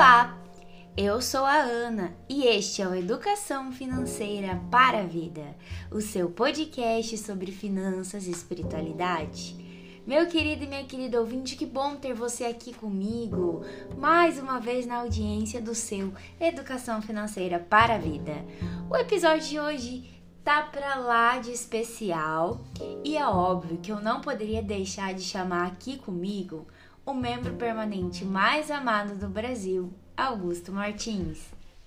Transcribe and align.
Olá, 0.00 0.34
eu 0.96 1.20
sou 1.20 1.44
a 1.44 1.56
Ana 1.56 2.16
e 2.26 2.44
este 2.46 2.80
é 2.80 2.88
o 2.88 2.94
Educação 2.94 3.70
Financeira 3.70 4.58
para 4.70 5.00
a 5.00 5.06
Vida, 5.06 5.54
o 5.90 6.00
seu 6.00 6.30
podcast 6.30 7.18
sobre 7.18 7.52
finanças 7.52 8.26
e 8.26 8.30
espiritualidade. 8.30 9.54
Meu 10.06 10.26
querido 10.26 10.64
e 10.64 10.66
minha 10.66 10.86
querida 10.86 11.20
ouvinte, 11.20 11.54
que 11.54 11.66
bom 11.66 11.96
ter 11.96 12.14
você 12.14 12.44
aqui 12.44 12.72
comigo, 12.72 13.62
mais 13.98 14.38
uma 14.38 14.58
vez 14.58 14.86
na 14.86 15.00
audiência 15.00 15.60
do 15.60 15.74
seu 15.74 16.14
Educação 16.40 17.02
Financeira 17.02 17.58
para 17.58 17.96
a 17.96 17.98
Vida. 17.98 18.42
O 18.88 18.96
episódio 18.96 19.46
de 19.46 19.60
hoje 19.60 20.22
tá 20.42 20.62
pra 20.62 20.94
lá 20.94 21.36
de 21.40 21.52
especial 21.52 22.64
e 23.04 23.18
é 23.18 23.26
óbvio 23.26 23.76
que 23.76 23.92
eu 23.92 24.00
não 24.00 24.22
poderia 24.22 24.62
deixar 24.62 25.12
de 25.12 25.20
chamar 25.20 25.66
aqui 25.66 25.98
comigo 25.98 26.66
o 27.10 27.14
membro 27.14 27.54
permanente 27.54 28.24
mais 28.24 28.70
amado 28.70 29.16
do 29.16 29.28
Brasil, 29.28 29.92
Augusto 30.16 30.70
Martins. 30.70 31.38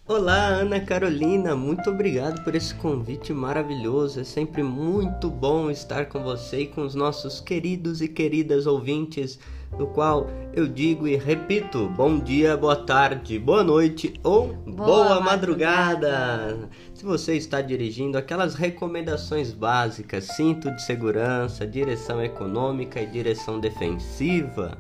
Olá, 0.06 0.48
Ana 0.48 0.82
Carolina, 0.82 1.56
muito 1.56 1.90
obrigado 1.90 2.44
por 2.44 2.54
esse 2.56 2.76
convite 2.76 3.32
maravilhoso. 3.32 4.20
É 4.20 4.26
sempre 4.26 4.62
muito 4.62 5.30
bom 5.30 5.72
estar 5.72 6.08
com 6.08 6.22
você 6.22 6.64
e 6.64 6.68
com 6.68 6.82
os 6.82 6.94
nossos 6.94 7.40
queridos 7.40 8.02
e 8.02 8.10
queridas 8.10 8.68
ouvintes, 8.68 9.40
no 9.80 9.88
qual 9.88 10.28
eu 10.54 10.68
digo 10.68 11.08
e 11.08 11.16
repito: 11.16 11.88
bom 11.96 12.20
dia, 12.20 12.58
boa 12.58 12.76
tarde, 12.76 13.40
boa 13.40 13.64
noite 13.64 14.20
ou 14.26 14.48
boa, 14.48 14.76
boa 14.76 15.22
madrugada. 15.22 16.10
madrugada. 16.10 16.70
Se 16.94 17.06
você 17.06 17.38
está 17.38 17.62
dirigindo, 17.62 18.18
aquelas 18.18 18.56
recomendações 18.56 19.54
básicas: 19.54 20.26
cinto 20.36 20.70
de 20.70 20.82
segurança, 20.82 21.66
direção 21.66 22.22
econômica 22.22 23.02
e 23.02 23.06
direção 23.06 23.58
defensiva 23.58 24.78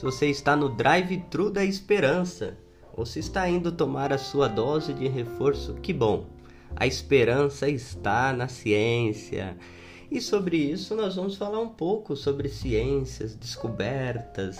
se 0.00 0.04
você 0.06 0.30
está 0.30 0.56
no 0.56 0.70
drive-thru 0.70 1.50
da 1.50 1.62
esperança 1.62 2.56
ou 2.94 3.04
se 3.04 3.18
está 3.18 3.46
indo 3.46 3.70
tomar 3.70 4.14
a 4.14 4.16
sua 4.16 4.48
dose 4.48 4.94
de 4.94 5.06
reforço, 5.06 5.74
que 5.74 5.92
bom! 5.92 6.24
A 6.74 6.86
esperança 6.86 7.68
está 7.68 8.32
na 8.32 8.48
ciência. 8.48 9.58
E 10.10 10.18
sobre 10.18 10.56
isso 10.56 10.94
nós 10.94 11.16
vamos 11.16 11.36
falar 11.36 11.60
um 11.60 11.68
pouco 11.68 12.16
sobre 12.16 12.48
ciências, 12.48 13.36
descobertas. 13.36 14.56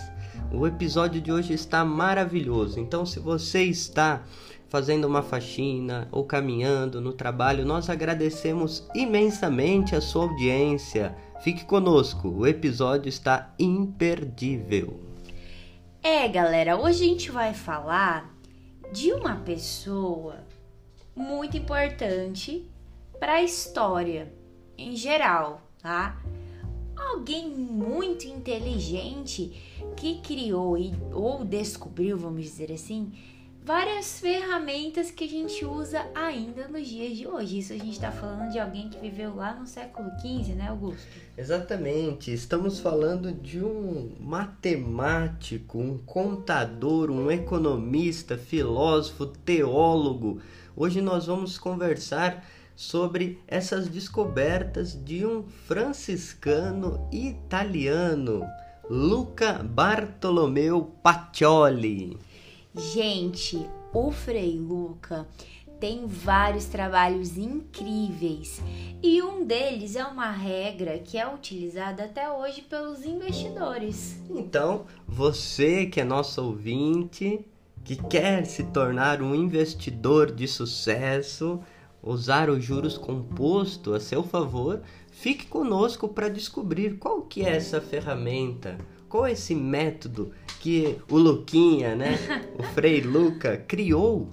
O 0.52 0.66
episódio 0.66 1.22
de 1.22 1.32
hoje 1.32 1.54
está 1.54 1.86
maravilhoso. 1.86 2.78
Então, 2.78 3.06
se 3.06 3.18
você 3.18 3.62
está 3.62 4.22
fazendo 4.68 5.06
uma 5.06 5.22
faxina 5.22 6.06
ou 6.12 6.22
caminhando 6.22 7.00
no 7.00 7.14
trabalho, 7.14 7.64
nós 7.64 7.88
agradecemos 7.88 8.86
imensamente 8.94 9.96
a 9.96 10.02
sua 10.02 10.24
audiência. 10.24 11.16
Fique 11.42 11.64
conosco, 11.64 12.28
o 12.28 12.46
episódio 12.46 13.08
está 13.08 13.54
imperdível. 13.58 15.09
É, 16.02 16.26
galera, 16.26 16.78
hoje 16.78 17.04
a 17.04 17.08
gente 17.08 17.30
vai 17.30 17.52
falar 17.52 18.34
de 18.90 19.12
uma 19.12 19.36
pessoa 19.36 20.46
muito 21.14 21.58
importante 21.58 22.66
para 23.18 23.34
a 23.34 23.42
história 23.42 24.32
em 24.78 24.96
geral, 24.96 25.60
tá? 25.78 26.18
Alguém 26.96 27.50
muito 27.50 28.26
inteligente 28.26 29.52
que 29.94 30.22
criou 30.22 30.74
ou 31.12 31.44
descobriu, 31.44 32.16
vamos 32.16 32.44
dizer 32.44 32.72
assim, 32.72 33.12
várias 33.70 34.18
ferramentas 34.18 35.12
que 35.12 35.22
a 35.22 35.28
gente 35.28 35.64
usa 35.64 36.04
ainda 36.12 36.66
nos 36.66 36.88
dias 36.88 37.16
de 37.16 37.24
hoje. 37.24 37.60
Isso 37.60 37.72
a 37.72 37.76
gente 37.76 37.92
está 37.92 38.10
falando 38.10 38.50
de 38.50 38.58
alguém 38.58 38.88
que 38.88 38.98
viveu 38.98 39.36
lá 39.36 39.54
no 39.54 39.64
século 39.64 40.10
XV, 40.18 40.54
né, 40.54 40.66
Augusto? 40.70 41.06
Exatamente. 41.38 42.32
Estamos 42.32 42.80
falando 42.80 43.30
de 43.30 43.62
um 43.62 44.10
matemático, 44.18 45.78
um 45.78 45.98
contador, 45.98 47.12
um 47.12 47.30
economista, 47.30 48.36
filósofo, 48.36 49.24
teólogo. 49.26 50.40
Hoje 50.74 51.00
nós 51.00 51.26
vamos 51.26 51.56
conversar 51.56 52.44
sobre 52.74 53.40
essas 53.46 53.86
descobertas 53.86 54.98
de 55.04 55.24
um 55.24 55.44
franciscano 55.44 57.08
italiano, 57.12 58.44
Luca 58.90 59.62
Bartolomeu 59.62 60.92
Pacioli. 61.00 62.18
Gente, 62.74 63.68
o 63.92 64.12
Frei 64.12 64.56
Luca 64.56 65.26
tem 65.80 66.06
vários 66.06 66.66
trabalhos 66.66 67.36
incríveis 67.36 68.62
e 69.02 69.20
um 69.22 69.44
deles 69.44 69.96
é 69.96 70.04
uma 70.04 70.30
regra 70.30 70.98
que 70.98 71.18
é 71.18 71.26
utilizada 71.26 72.04
até 72.04 72.30
hoje 72.30 72.62
pelos 72.62 73.04
investidores. 73.04 74.20
Então, 74.30 74.84
você 75.08 75.86
que 75.86 76.00
é 76.00 76.04
nosso 76.04 76.44
ouvinte, 76.44 77.44
que 77.82 77.96
quer 77.96 78.46
se 78.46 78.62
tornar 78.64 79.20
um 79.20 79.34
investidor 79.34 80.30
de 80.30 80.46
sucesso, 80.46 81.58
usar 82.00 82.48
os 82.48 82.62
juros 82.62 82.96
composto 82.96 83.94
a 83.94 83.98
seu 83.98 84.22
favor, 84.22 84.80
fique 85.10 85.46
conosco 85.46 86.06
para 86.06 86.28
descobrir 86.28 86.98
qual 86.98 87.22
que 87.22 87.44
é 87.44 87.56
essa 87.56 87.80
ferramenta, 87.80 88.78
qual 89.10 89.26
é 89.26 89.32
esse 89.32 89.56
método 89.56 90.32
que 90.60 90.96
o 91.10 91.18
Luquinha, 91.18 91.96
né, 91.96 92.16
o 92.56 92.62
Frei 92.62 93.00
Luca, 93.00 93.56
criou 93.56 94.28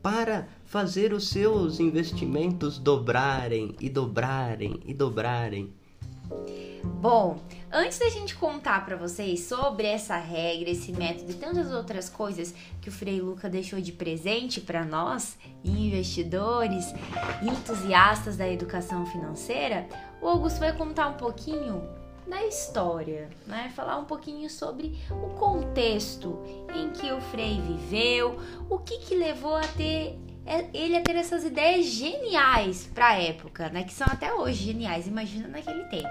para 0.00 0.46
fazer 0.64 1.12
os 1.12 1.28
seus 1.28 1.80
investimentos 1.80 2.78
dobrarem 2.78 3.74
e 3.80 3.90
dobrarem 3.90 4.80
e 4.86 4.94
dobrarem. 4.94 5.74
Bom, 6.84 7.40
antes 7.72 7.98
da 7.98 8.08
gente 8.08 8.36
contar 8.36 8.86
para 8.86 8.96
vocês 8.96 9.40
sobre 9.40 9.86
essa 9.86 10.16
regra, 10.16 10.70
esse 10.70 10.92
método 10.92 11.32
e 11.32 11.34
tantas 11.34 11.72
outras 11.72 12.08
coisas 12.08 12.54
que 12.80 12.88
o 12.88 12.92
Frei 12.92 13.20
Luca 13.20 13.50
deixou 13.50 13.80
de 13.80 13.92
presente 13.92 14.60
para 14.60 14.84
nós, 14.84 15.36
investidores 15.64 16.86
entusiastas 17.42 18.36
da 18.36 18.48
educação 18.48 19.04
financeira, 19.06 19.88
o 20.20 20.28
Augusto 20.28 20.60
vai 20.60 20.72
contar 20.72 21.08
um 21.08 21.14
pouquinho 21.14 21.82
da 22.26 22.44
história, 22.44 23.28
né? 23.46 23.72
Falar 23.74 23.98
um 23.98 24.04
pouquinho 24.04 24.48
sobre 24.48 24.98
o 25.10 25.30
contexto 25.34 26.38
em 26.74 26.90
que 26.90 27.10
o 27.12 27.20
Frei 27.20 27.60
viveu, 27.60 28.38
o 28.68 28.78
que 28.78 28.98
que 28.98 29.14
levou 29.14 29.56
a 29.56 29.66
ter 29.66 30.18
é, 30.44 30.66
ele 30.74 30.96
a 30.96 31.02
ter 31.02 31.14
essas 31.14 31.44
ideias 31.44 31.86
geniais 31.86 32.90
para 32.92 33.10
a 33.10 33.22
época, 33.22 33.68
né? 33.68 33.84
Que 33.84 33.92
são 33.92 34.06
até 34.10 34.32
hoje 34.34 34.64
geniais, 34.64 35.06
imagina 35.06 35.46
naquele 35.48 35.84
tempo. 35.84 36.08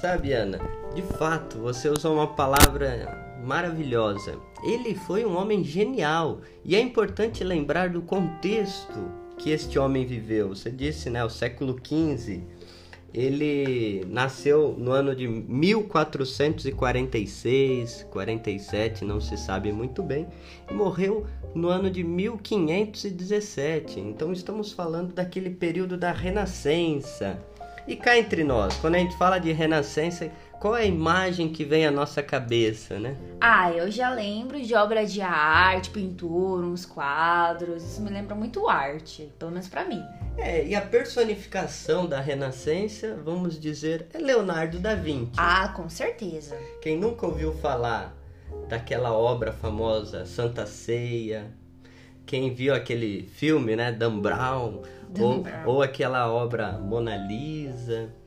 Sabe, 0.00 0.32
Ana, 0.32 0.58
de 0.94 1.02
fato, 1.02 1.58
você 1.58 1.88
usou 1.88 2.14
uma 2.14 2.28
palavra 2.28 3.36
maravilhosa. 3.44 4.38
Ele 4.64 4.94
foi 4.94 5.24
um 5.24 5.36
homem 5.36 5.64
genial 5.64 6.40
e 6.64 6.76
é 6.76 6.80
importante 6.80 7.42
lembrar 7.42 7.90
do 7.90 8.02
contexto 8.02 9.10
que 9.36 9.50
este 9.50 9.78
homem 9.78 10.06
viveu. 10.06 10.50
Você 10.50 10.70
disse, 10.70 11.10
né, 11.10 11.24
o 11.24 11.30
século 11.30 11.76
XV 11.76 12.42
ele 13.14 14.04
nasceu 14.08 14.74
no 14.78 14.90
ano 14.90 15.14
de 15.14 15.28
1446, 15.28 18.06
47, 18.10 19.04
não 19.04 19.20
se 19.20 19.36
sabe 19.36 19.70
muito 19.70 20.02
bem, 20.02 20.26
e 20.70 20.74
morreu 20.74 21.26
no 21.54 21.68
ano 21.68 21.90
de 21.90 22.02
1517. 22.02 24.00
Então 24.00 24.32
estamos 24.32 24.72
falando 24.72 25.12
daquele 25.12 25.50
período 25.50 25.98
da 25.98 26.10
Renascença. 26.10 27.38
E 27.86 27.94
cá 27.96 28.16
entre 28.16 28.42
nós, 28.44 28.74
quando 28.76 28.94
a 28.94 28.98
gente 28.98 29.14
fala 29.16 29.38
de 29.38 29.52
Renascença, 29.52 30.30
qual 30.62 30.76
é 30.76 30.82
a 30.82 30.86
imagem 30.86 31.48
que 31.48 31.64
vem 31.64 31.84
à 31.84 31.90
nossa 31.90 32.22
cabeça, 32.22 32.96
né? 32.96 33.16
Ah, 33.40 33.72
eu 33.72 33.90
já 33.90 34.10
lembro 34.10 34.62
de 34.62 34.72
obra 34.76 35.04
de 35.04 35.20
arte, 35.20 35.90
pintura, 35.90 36.64
uns 36.64 36.86
quadros. 36.86 37.82
Isso 37.82 38.00
me 38.00 38.08
lembra 38.08 38.36
muito 38.36 38.68
arte, 38.68 39.28
pelo 39.40 39.50
menos 39.50 39.66
para 39.66 39.84
mim. 39.84 40.00
É, 40.38 40.64
e 40.64 40.76
a 40.76 40.80
personificação 40.80 42.06
da 42.06 42.20
Renascença, 42.20 43.18
vamos 43.24 43.58
dizer, 43.58 44.06
é 44.14 44.18
Leonardo 44.18 44.78
da 44.78 44.94
Vinci. 44.94 45.32
Ah, 45.36 45.66
com 45.74 45.88
certeza. 45.88 46.56
Quem 46.80 46.96
nunca 46.96 47.26
ouviu 47.26 47.52
falar 47.54 48.16
daquela 48.68 49.12
obra 49.12 49.50
famosa 49.52 50.24
Santa 50.26 50.64
Ceia, 50.64 51.52
quem 52.24 52.54
viu 52.54 52.72
aquele 52.72 53.24
filme, 53.34 53.74
né, 53.74 53.90
Dan 53.90 54.20
Brown, 54.20 54.82
Dan 55.08 55.22
ou, 55.24 55.42
Brown. 55.42 55.66
ou 55.66 55.82
aquela 55.82 56.32
obra 56.32 56.78
Mona 56.78 57.16
Lisa. 57.16 58.21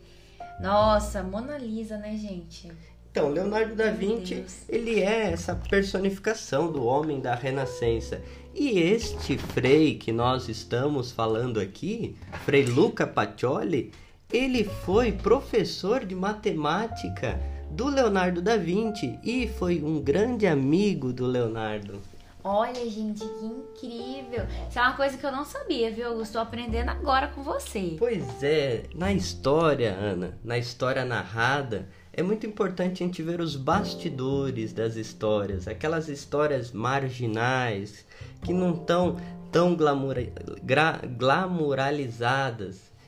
Nossa, 0.60 1.22
Mona 1.24 1.57
Lisa, 1.57 1.98
né, 1.98 2.16
gente? 2.16 2.72
Então, 3.12 3.30
Leonardo 3.30 3.75
da 3.75 3.92
Vinci, 3.92 4.44
ele 4.68 5.00
é 5.00 5.31
essa 5.31 5.56
personificação 5.56 6.69
do 6.69 6.84
homem 6.84 7.22
da 7.22 7.34
Renascença. 7.34 8.22
E 8.54 8.78
este 8.80 9.38
Frei 9.38 9.96
que 9.96 10.12
nós 10.12 10.50
estamos 10.50 11.12
falando 11.12 11.60
aqui, 11.60 12.16
Frei 12.44 12.66
Luca 12.66 13.07
Pacioli, 13.07 13.92
ele 14.31 14.66
foi 14.66 15.13
professor 15.13 16.06
de 16.06 16.13
matemática 16.13 17.40
do 17.72 17.88
Leonardo 17.88 18.42
da 18.42 18.58
Vinci 18.58 19.18
e 19.24 19.48
foi 19.48 19.81
um 19.81 20.01
grande 20.01 20.46
amigo 20.46 21.13
do 21.13 21.25
Leonardo. 21.25 22.01
Olha, 22.48 22.88
gente, 22.88 23.26
que 23.26 23.44
incrível! 23.44 24.46
Isso 24.70 24.78
é 24.78 24.82
uma 24.84 24.94
coisa 24.96 25.18
que 25.18 25.26
eu 25.26 25.32
não 25.32 25.44
sabia, 25.44 25.90
viu? 25.90 26.22
Estou 26.22 26.40
aprendendo 26.40 26.90
agora 26.90 27.28
com 27.30 27.42
você. 27.42 27.96
Pois 27.98 28.44
é, 28.44 28.84
na 28.94 29.12
história, 29.12 29.96
Ana, 29.96 30.38
na 30.44 30.56
história 30.56 31.04
narrada, 31.04 31.90
é 32.14 32.22
muito 32.22 32.46
importante 32.46 33.02
a 33.02 33.08
gente 33.08 33.24
ver 33.24 33.42
os 33.42 33.56
bastidores 33.56 34.74
das 34.74 34.96
histórias, 34.96 35.68
aquelas 35.68 36.08
histórias 36.08 36.72
marginais 36.72 38.06
que 38.44 38.54
não 38.54 38.76
estão 38.76 39.18
tão 39.52 39.76
glamour. 39.76 40.18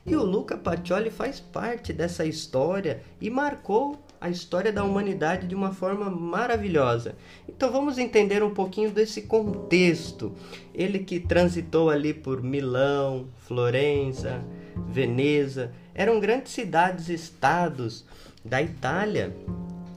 E 0.04 0.16
o 0.16 0.24
Luca 0.24 0.58
Pacioli 0.58 1.12
faz 1.12 1.40
parte 1.40 1.94
dessa 1.94 2.26
história 2.26 3.04
e 3.22 3.30
marcou 3.30 4.02
a 4.20 4.30
história 4.30 4.72
da 4.72 4.84
humanidade 4.84 5.48
de 5.48 5.56
uma 5.56 5.72
forma 5.72 6.10
maravilhosa. 6.10 7.16
Então 7.48 7.72
vamos 7.72 7.98
entender 7.98 8.44
um 8.44 8.54
pouquinho 8.54 8.92
desse 8.92 9.24
contexto. 9.24 10.34
Ele 10.74 11.00
que 11.00 11.20
transitou 11.20 11.90
ali 11.90 12.14
por 12.14 12.42
Milão, 12.42 13.28
Florença, 13.40 14.44
Veneza, 14.88 15.72
eram 15.94 16.20
grandes 16.20 16.52
cidades-estados 16.52 18.06
da 18.44 18.62
Itália. 18.62 19.36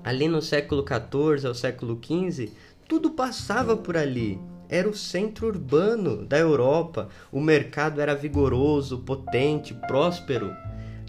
Ali 0.02 0.28
no 0.28 0.40
século 0.40 0.84
XIV 0.84 1.46
ao 1.46 1.54
século 1.54 1.98
XV, 2.02 2.50
tudo 2.88 3.10
passava 3.10 3.76
por 3.76 3.96
ali. 3.96 4.38
Era 4.68 4.88
o 4.88 4.96
centro 4.96 5.48
urbano 5.48 6.24
da 6.24 6.38
Europa. 6.38 7.08
O 7.30 7.40
mercado 7.40 8.00
era 8.00 8.14
vigoroso, 8.14 8.98
potente, 8.98 9.74
próspero. 9.74 10.50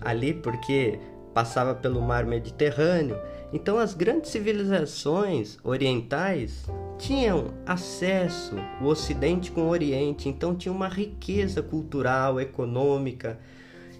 Ali, 0.02 0.34
porque 0.34 1.00
passava 1.34 1.74
pelo 1.74 2.02
mar 2.02 2.26
Mediterrâneo. 2.26 3.18
Então 3.54 3.78
as 3.78 3.94
grandes 3.94 4.32
civilizações 4.32 5.58
orientais 5.64 6.66
tinham 6.98 7.54
acesso 7.66 8.56
o 8.82 8.86
Ocidente 8.86 9.52
com 9.52 9.64
o 9.64 9.70
Oriente, 9.70 10.30
então 10.30 10.56
tinha 10.56 10.72
uma 10.72 10.88
riqueza 10.88 11.62
cultural, 11.62 12.40
econômica. 12.40 13.40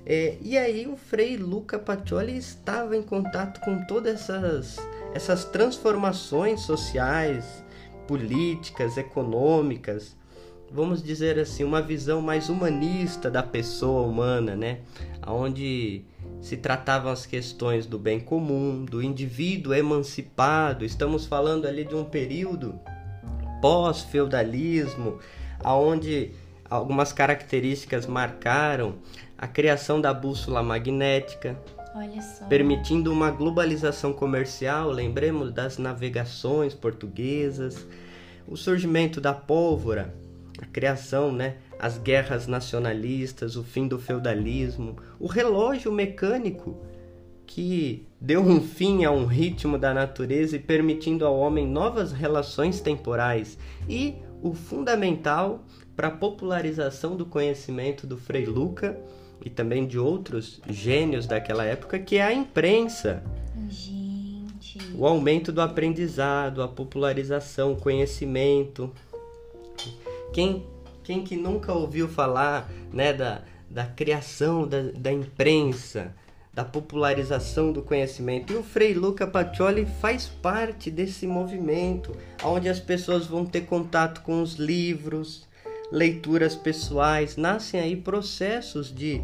É, 0.06 0.38
e 0.42 0.58
aí 0.58 0.88
o 0.88 0.96
Frei 0.96 1.38
Luca 1.38 1.78
Pacioli 1.78 2.38
estava 2.38 2.96
em 2.96 3.04
contato 3.04 3.60
com 3.62 3.86
todas 3.86 4.30
essas, 4.30 4.78
essas 5.14 5.46
transformações 5.46 6.62
sociais, 6.62 7.64
políticas, 8.08 8.98
econômicas, 8.98 10.16
vamos 10.74 11.04
dizer 11.04 11.38
assim, 11.38 11.64
uma 11.64 11.82
visão 11.82 12.22
mais 12.22 12.50
humanista 12.50 13.30
da 13.30 13.44
pessoa 13.44 14.08
humana, 14.08 14.56
né? 14.56 14.80
Onde 15.26 16.04
se 16.40 16.58
tratavam 16.58 17.12
as 17.12 17.26
questões 17.26 17.86
do 17.86 18.00
bem 18.00 18.20
comum, 18.20 18.86
do 18.86 19.04
indivíduo 19.04 19.74
emancipado. 19.74 20.86
Estamos 20.86 21.26
falando 21.26 21.68
ali 21.68 21.84
de 21.84 21.94
um 21.94 22.06
período 22.06 22.80
pós-feudalismo, 23.62 25.20
aonde 25.60 26.32
algumas 26.70 27.14
características 27.14 28.08
marcaram 28.08 28.96
a 29.38 29.48
criação 29.48 30.00
da 30.00 30.14
bússola 30.14 30.64
magnética, 30.64 31.60
permitindo 32.48 33.12
uma 33.12 33.30
globalização 33.30 34.14
comercial, 34.14 34.90
lembremos 34.90 35.52
das 35.52 35.78
navegações 35.78 36.74
portuguesas, 36.74 37.86
o 38.48 38.56
surgimento 38.56 39.20
da 39.20 39.34
pólvora, 39.34 40.14
a 40.60 40.66
criação, 40.66 41.32
né, 41.32 41.58
as 41.80 41.98
guerras 41.98 42.48
nacionalistas, 42.48 43.56
o 43.56 43.64
fim 43.64 43.88
do 43.88 43.98
feudalismo, 43.98 44.98
o 45.20 45.28
relógio 45.28 45.92
mecânico 45.92 46.78
que 47.46 48.08
deu 48.20 48.42
um 48.42 48.62
fim 48.62 49.04
a 49.04 49.12
um 49.12 49.26
ritmo 49.26 49.78
da 49.78 49.94
natureza 49.94 50.56
e 50.56 50.60
permitindo 50.60 51.26
ao 51.26 51.38
homem 51.38 51.68
novas 51.68 52.14
relações 52.14 52.80
temporais 52.80 53.58
e 53.90 54.16
o 54.42 54.54
fundamental 54.54 55.66
para 55.96 56.08
a 56.08 56.12
popularização 56.12 57.16
do 57.16 57.26
conhecimento 57.26 58.08
do 58.08 58.18
Frei 58.18 58.46
Luca 58.46 58.98
e 59.44 59.50
também 59.50 59.86
de 59.86 60.00
outros 60.00 60.62
gênios 60.70 61.28
daquela 61.28 61.66
época, 61.66 62.00
que 62.00 62.18
é 62.18 62.24
a 62.24 62.34
imprensa. 62.34 63.22
Gente. 63.68 64.80
O 64.96 65.06
aumento 65.06 65.52
do 65.52 65.62
aprendizado, 65.62 66.62
a 66.62 66.68
popularização, 66.68 67.74
o 67.74 67.76
conhecimento. 67.76 68.92
Quem 70.34 70.66
quem 71.04 71.24
que 71.24 71.36
nunca 71.36 71.74
ouviu 71.74 72.08
falar 72.08 72.72
né, 72.92 73.12
da, 73.12 73.42
da 73.70 73.86
criação 73.86 74.68
da, 74.68 74.84
da 74.96 75.12
imprensa, 75.12 76.14
da 76.54 76.64
popularização 76.64 77.72
do 77.72 77.82
conhecimento? 77.82 78.54
E 78.54 78.56
o 78.56 78.64
Frei 78.64 78.94
Luca 78.94 79.26
Pacioli 79.26 79.86
faz 80.00 80.28
parte 80.28 80.92
desse 80.92 81.26
movimento, 81.26 82.16
onde 82.44 82.70
as 82.70 82.80
pessoas 82.80 83.26
vão 83.26 83.46
ter 83.46 83.62
contato 83.62 84.22
com 84.22 84.42
os 84.42 84.56
livros, 84.56 85.48
leituras 85.92 86.56
pessoais, 86.56 87.36
nascem 87.36 87.80
aí 87.80 87.96
processos 87.96 88.94
de 88.94 89.22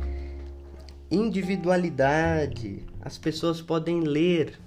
individualidade. 1.09 2.83
As 3.01 3.17
pessoas 3.17 3.61
podem 3.61 4.01
ler, 4.01 4.59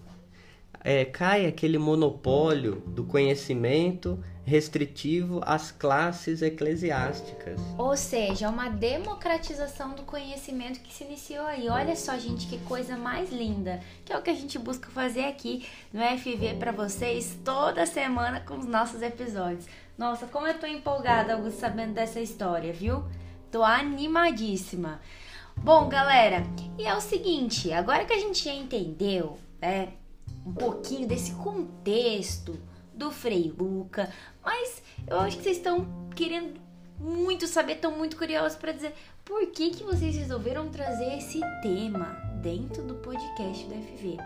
é, 0.83 1.05
cai 1.05 1.47
aquele 1.47 1.79
monopólio 1.79 2.83
do 2.87 3.05
conhecimento 3.05 4.19
restritivo 4.45 5.41
às 5.45 5.71
classes 5.71 6.43
eclesiásticas. 6.43 7.61
Ou 7.79 7.97
seja, 7.97 8.49
uma 8.49 8.69
democratização 8.69 9.95
do 9.95 10.03
conhecimento 10.03 10.81
que 10.81 10.93
se 10.93 11.05
iniciou 11.05 11.45
aí. 11.45 11.69
Olha 11.69 11.95
só, 11.95 12.19
gente, 12.19 12.47
que 12.47 12.59
coisa 12.61 12.97
mais 12.97 13.31
linda, 13.31 13.81
que 14.05 14.13
é 14.13 14.19
o 14.19 14.23
que 14.23 14.31
a 14.31 14.35
gente 14.35 14.59
busca 14.59 14.89
fazer 14.91 15.25
aqui 15.27 15.67
no 15.93 16.01
FV 16.01 16.57
para 16.59 16.73
vocês 16.73 17.39
toda 17.45 17.87
semana 17.87 18.41
com 18.41 18.59
os 18.59 18.67
nossos 18.67 19.03
episódios. 19.03 19.67
Nossa, 19.97 20.27
como 20.27 20.47
eu 20.47 20.59
tô 20.59 20.67
empolgada, 20.67 21.35
Augusto, 21.35 21.61
sabendo 21.61 21.93
dessa 21.93 22.21
história, 22.21 22.73
viu? 22.73 23.05
Tô 23.53 23.63
animadíssima. 23.63 25.01
Bom, 25.57 25.89
galera, 25.89 26.43
e 26.79 26.87
é 26.87 26.97
o 26.97 27.01
seguinte, 27.01 27.71
agora 27.71 28.07
que 28.07 28.15
a 28.15 28.19
gente 28.19 28.43
já 28.43 28.55
entendeu, 28.55 29.39
né, 29.61 29.93
um 30.45 30.53
pouquinho 30.53 31.07
desse 31.07 31.33
contexto 31.33 32.59
do 32.95 33.11
Frei 33.11 33.53
Luca, 33.57 34.13
mas 34.45 34.83
eu 35.07 35.19
acho 35.21 35.37
que 35.39 35.43
vocês 35.43 35.57
estão 35.57 35.87
querendo 36.15 36.61
muito 36.99 37.47
saber, 37.47 37.75
estão 37.75 37.93
muito 37.93 38.17
curiosos 38.17 38.59
para 38.59 38.73
dizer 38.73 38.95
por 39.25 39.47
que, 39.47 39.71
que 39.71 39.85
vocês 39.85 40.17
resolveram 40.17 40.69
trazer 40.69 41.17
esse 41.17 41.41
tema 41.63 42.07
dentro 42.43 42.83
do 42.83 42.95
podcast 42.97 43.65
do 43.65 43.75
FV. 43.75 44.19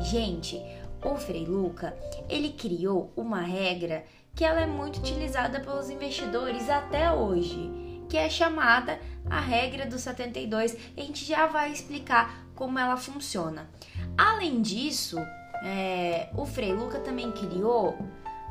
Gente, 0.00 0.62
o 1.02 1.16
Frei 1.16 1.44
Luca, 1.44 1.96
ele 2.28 2.52
criou 2.52 3.12
uma 3.14 3.42
regra 3.42 4.04
que 4.34 4.44
ela 4.44 4.60
é 4.60 4.66
muito 4.66 4.98
utilizada 4.98 5.60
pelos 5.60 5.90
investidores 5.90 6.68
até 6.70 7.12
hoje, 7.12 7.70
que 8.08 8.16
é 8.16 8.28
chamada 8.28 8.98
a 9.28 9.38
regra 9.38 9.86
do 9.86 9.98
72. 9.98 10.76
A 10.96 11.00
gente 11.00 11.24
já 11.24 11.46
vai 11.46 11.72
explicar 11.72 12.46
como 12.54 12.78
ela 12.78 12.96
funciona. 12.96 13.68
Além 14.16 14.62
disso, 14.62 15.18
é, 15.64 16.28
o 16.36 16.44
Frei 16.44 16.72
Luca 16.72 17.00
também 17.00 17.32
criou 17.32 17.96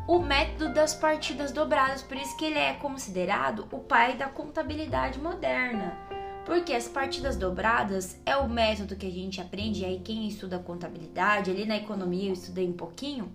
o 0.08 0.20
método 0.20 0.74
das 0.74 0.94
partidas 0.94 1.52
dobradas, 1.52 2.02
por 2.02 2.18
isso 2.18 2.36
que 2.36 2.44
ele 2.44 2.58
é 2.58 2.74
considerado 2.74 3.68
o 3.72 3.80
pai 3.80 4.18
da 4.18 4.28
contabilidade 4.28 5.20
moderna. 5.20 5.96
Porque 6.46 6.74
as 6.74 6.90
partidas 6.90 7.38
dobradas 7.38 8.20
é 8.26 8.36
o 8.36 8.50
método 8.50 8.98
que 8.98 9.06
a 9.06 9.12
gente 9.12 9.40
aprende, 9.40 9.86
aí 9.86 10.02
quem 10.04 10.28
estuda 10.28 10.60
contabilidade, 10.60 11.50
ali 11.50 11.66
na 11.66 11.78
economia 11.78 12.30
eu 12.30 12.34
estudei 12.34 12.68
um 12.68 12.74
pouquinho, 12.74 13.34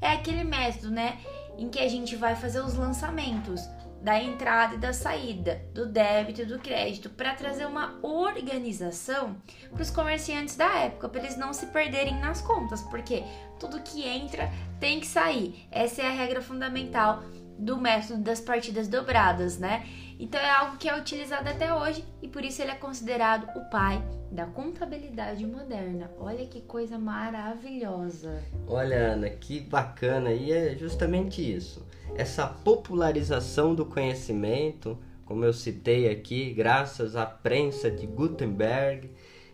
é 0.00 0.08
aquele 0.08 0.42
método, 0.42 0.90
né, 0.90 1.18
em 1.56 1.68
que 1.68 1.78
a 1.78 1.88
gente 1.88 2.16
vai 2.16 2.34
fazer 2.34 2.60
os 2.60 2.74
lançamentos 2.74 3.60
da 4.02 4.20
entrada 4.20 4.74
e 4.74 4.78
da 4.78 4.92
saída, 4.92 5.62
do 5.72 5.86
débito 5.86 6.42
e 6.42 6.44
do 6.44 6.58
crédito, 6.58 7.08
para 7.08 7.34
trazer 7.34 7.66
uma 7.66 7.98
organização 8.02 9.36
para 9.70 9.82
os 9.82 9.90
comerciantes 9.90 10.56
da 10.56 10.74
época, 10.76 11.08
para 11.08 11.20
eles 11.20 11.36
não 11.36 11.52
se 11.52 11.66
perderem 11.66 12.18
nas 12.18 12.40
contas, 12.40 12.82
porque 12.82 13.22
tudo 13.60 13.80
que 13.80 14.06
entra 14.06 14.50
tem 14.80 14.98
que 14.98 15.06
sair. 15.06 15.68
Essa 15.70 16.02
é 16.02 16.08
a 16.08 16.12
regra 16.12 16.42
fundamental 16.42 17.22
do 17.64 17.80
método 17.80 18.22
das 18.22 18.40
partidas 18.40 18.88
dobradas, 18.88 19.58
né? 19.58 19.86
Então 20.18 20.40
é 20.40 20.50
algo 20.50 20.76
que 20.76 20.88
é 20.88 20.98
utilizado 20.98 21.48
até 21.48 21.74
hoje 21.74 22.04
e 22.20 22.28
por 22.28 22.44
isso 22.44 22.62
ele 22.62 22.70
é 22.70 22.74
considerado 22.74 23.48
o 23.56 23.70
pai 23.70 24.02
da 24.30 24.46
contabilidade 24.46 25.44
moderna. 25.46 26.10
Olha 26.18 26.46
que 26.46 26.60
coisa 26.60 26.98
maravilhosa. 26.98 28.42
Olha, 28.66 29.12
Ana, 29.12 29.30
que 29.30 29.60
bacana. 29.60 30.32
E 30.32 30.52
é 30.52 30.76
justamente 30.76 31.40
isso 31.40 31.84
essa 32.14 32.46
popularização 32.46 33.74
do 33.74 33.86
conhecimento, 33.86 34.98
como 35.24 35.44
eu 35.44 35.52
citei 35.52 36.10
aqui, 36.10 36.52
graças 36.52 37.16
à 37.16 37.24
prensa 37.24 37.90
de 37.90 38.06
Gutenberg. 38.06 39.10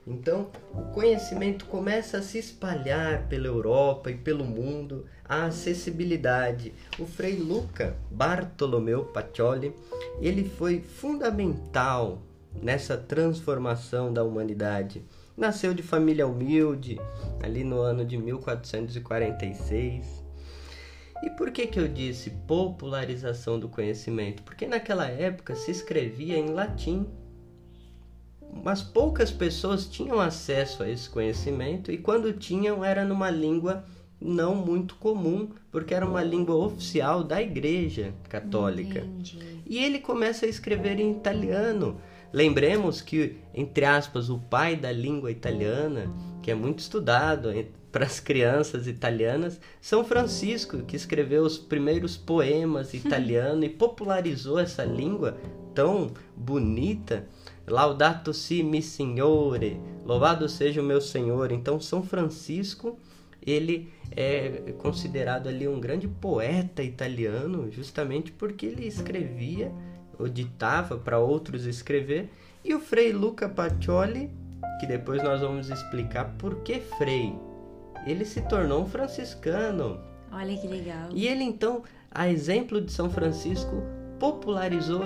Então, 0.08 0.50
o 0.72 0.82
conhecimento 0.92 1.66
começa 1.66 2.18
a 2.18 2.22
se 2.22 2.38
espalhar 2.38 3.28
pela 3.28 3.46
Europa 3.46 4.10
e 4.10 4.16
pelo 4.16 4.44
mundo, 4.44 5.04
a 5.24 5.44
acessibilidade. 5.44 6.72
O 6.98 7.04
Frei 7.04 7.36
Luca 7.36 7.94
Bartolomeu 8.10 9.04
Pacioli, 9.04 9.74
ele 10.20 10.48
foi 10.48 10.80
fundamental 10.80 12.22
nessa 12.62 12.96
transformação 12.96 14.10
da 14.10 14.24
humanidade. 14.24 15.04
Nasceu 15.36 15.74
de 15.74 15.82
família 15.82 16.26
humilde, 16.26 16.98
ali 17.42 17.62
no 17.62 17.78
ano 17.78 18.02
de 18.04 18.16
1446 18.16 20.26
e 21.22 21.30
por 21.30 21.50
que, 21.50 21.66
que 21.66 21.80
eu 21.80 21.88
disse 21.88 22.30
popularização 22.30 23.58
do 23.58 23.68
conhecimento? 23.68 24.42
Porque 24.42 24.66
naquela 24.66 25.06
época 25.06 25.56
se 25.56 25.70
escrevia 25.70 26.36
em 26.36 26.50
latim. 26.50 27.06
Mas 28.52 28.82
poucas 28.82 29.30
pessoas 29.30 29.86
tinham 29.86 30.20
acesso 30.20 30.82
a 30.82 30.88
esse 30.88 31.08
conhecimento 31.08 31.92
e 31.92 31.98
quando 31.98 32.32
tinham 32.32 32.84
era 32.84 33.04
numa 33.04 33.30
língua 33.30 33.84
não 34.20 34.54
muito 34.54 34.96
comum, 34.96 35.50
porque 35.70 35.94
era 35.94 36.04
uma 36.04 36.22
língua 36.22 36.56
oficial 36.56 37.22
da 37.22 37.40
Igreja 37.40 38.12
Católica. 38.28 39.00
Entendi. 39.00 39.38
E 39.66 39.78
ele 39.78 40.00
começa 40.00 40.44
a 40.44 40.48
escrever 40.48 40.98
em 40.98 41.12
italiano. 41.12 42.00
Lembremos 42.32 43.00
que, 43.00 43.36
entre 43.54 43.84
aspas, 43.84 44.28
o 44.28 44.38
pai 44.38 44.76
da 44.76 44.90
língua 44.90 45.30
italiana, 45.30 46.12
que 46.42 46.50
é 46.50 46.54
muito 46.54 46.80
estudado 46.80 47.50
para 47.92 48.04
as 48.04 48.20
crianças 48.20 48.86
italianas, 48.86 49.60
São 49.80 50.04
Francisco, 50.04 50.82
que 50.82 50.96
escreveu 50.96 51.42
os 51.42 51.56
primeiros 51.56 52.16
poemas 52.16 52.92
italiano 52.94 53.64
e 53.64 53.68
popularizou 53.68 54.58
essa 54.58 54.84
língua 54.84 55.38
tão 55.74 56.10
bonita. 56.36 57.26
Laudato 57.70 58.32
si 58.32 58.62
mi 58.62 58.82
signore, 58.82 59.80
louvado 60.04 60.48
seja 60.48 60.80
o 60.80 60.84
meu 60.84 61.00
Senhor. 61.00 61.52
Então 61.52 61.80
São 61.80 62.02
Francisco, 62.02 62.98
ele 63.44 63.92
é 64.16 64.74
considerado 64.78 65.48
ali 65.48 65.68
um 65.68 65.80
grande 65.80 66.08
poeta 66.08 66.82
italiano, 66.82 67.70
justamente 67.70 68.32
porque 68.32 68.66
ele 68.66 68.86
escrevia 68.86 69.72
ou 70.18 70.28
ditava 70.28 70.98
para 70.98 71.18
outros 71.18 71.64
escrever, 71.64 72.28
e 72.64 72.74
o 72.74 72.80
Frei 72.80 73.12
Luca 73.12 73.48
Pacioli, 73.48 74.30
que 74.80 74.86
depois 74.86 75.22
nós 75.22 75.40
vamos 75.40 75.70
explicar 75.70 76.34
por 76.38 76.56
que 76.62 76.80
Frei. 76.80 77.32
Ele 78.06 78.24
se 78.24 78.40
tornou 78.42 78.82
um 78.82 78.86
franciscano. 78.86 80.00
Olha 80.32 80.56
que 80.56 80.66
legal. 80.66 81.08
E 81.12 81.26
ele 81.26 81.44
então, 81.44 81.82
a 82.10 82.28
exemplo 82.28 82.80
de 82.80 82.90
São 82.92 83.08
Francisco, 83.08 83.82
popularizou, 84.18 85.02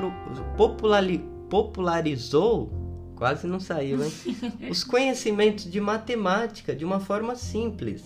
populari, 0.56 1.22
popularizou, 1.52 2.72
quase 3.14 3.46
não 3.46 3.60
saiu, 3.60 4.02
hein? 4.02 4.10
os 4.70 4.82
conhecimentos 4.82 5.70
de 5.70 5.78
matemática 5.82 6.74
de 6.74 6.82
uma 6.82 6.98
forma 6.98 7.36
simples. 7.36 8.02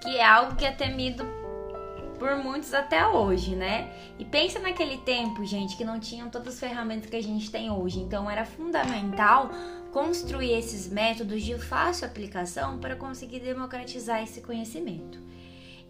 Que 0.00 0.16
é 0.16 0.24
algo 0.24 0.56
que 0.56 0.64
é 0.64 0.72
temido 0.72 1.22
por 2.18 2.34
muitos 2.38 2.72
até 2.72 3.06
hoje, 3.06 3.54
né? 3.54 3.92
E 4.18 4.24
pensa 4.24 4.58
naquele 4.58 4.96
tempo, 4.96 5.44
gente, 5.44 5.76
que 5.76 5.84
não 5.84 6.00
tinham 6.00 6.30
todas 6.30 6.54
as 6.54 6.60
ferramentas 6.60 7.10
que 7.10 7.16
a 7.16 7.22
gente 7.22 7.50
tem 7.50 7.70
hoje. 7.70 8.00
Então 8.00 8.30
era 8.30 8.46
fundamental 8.46 9.50
construir 9.92 10.52
esses 10.52 10.90
métodos 10.90 11.42
de 11.42 11.58
fácil 11.58 12.06
aplicação 12.06 12.78
para 12.78 12.96
conseguir 12.96 13.40
democratizar 13.40 14.22
esse 14.22 14.40
conhecimento. 14.40 15.20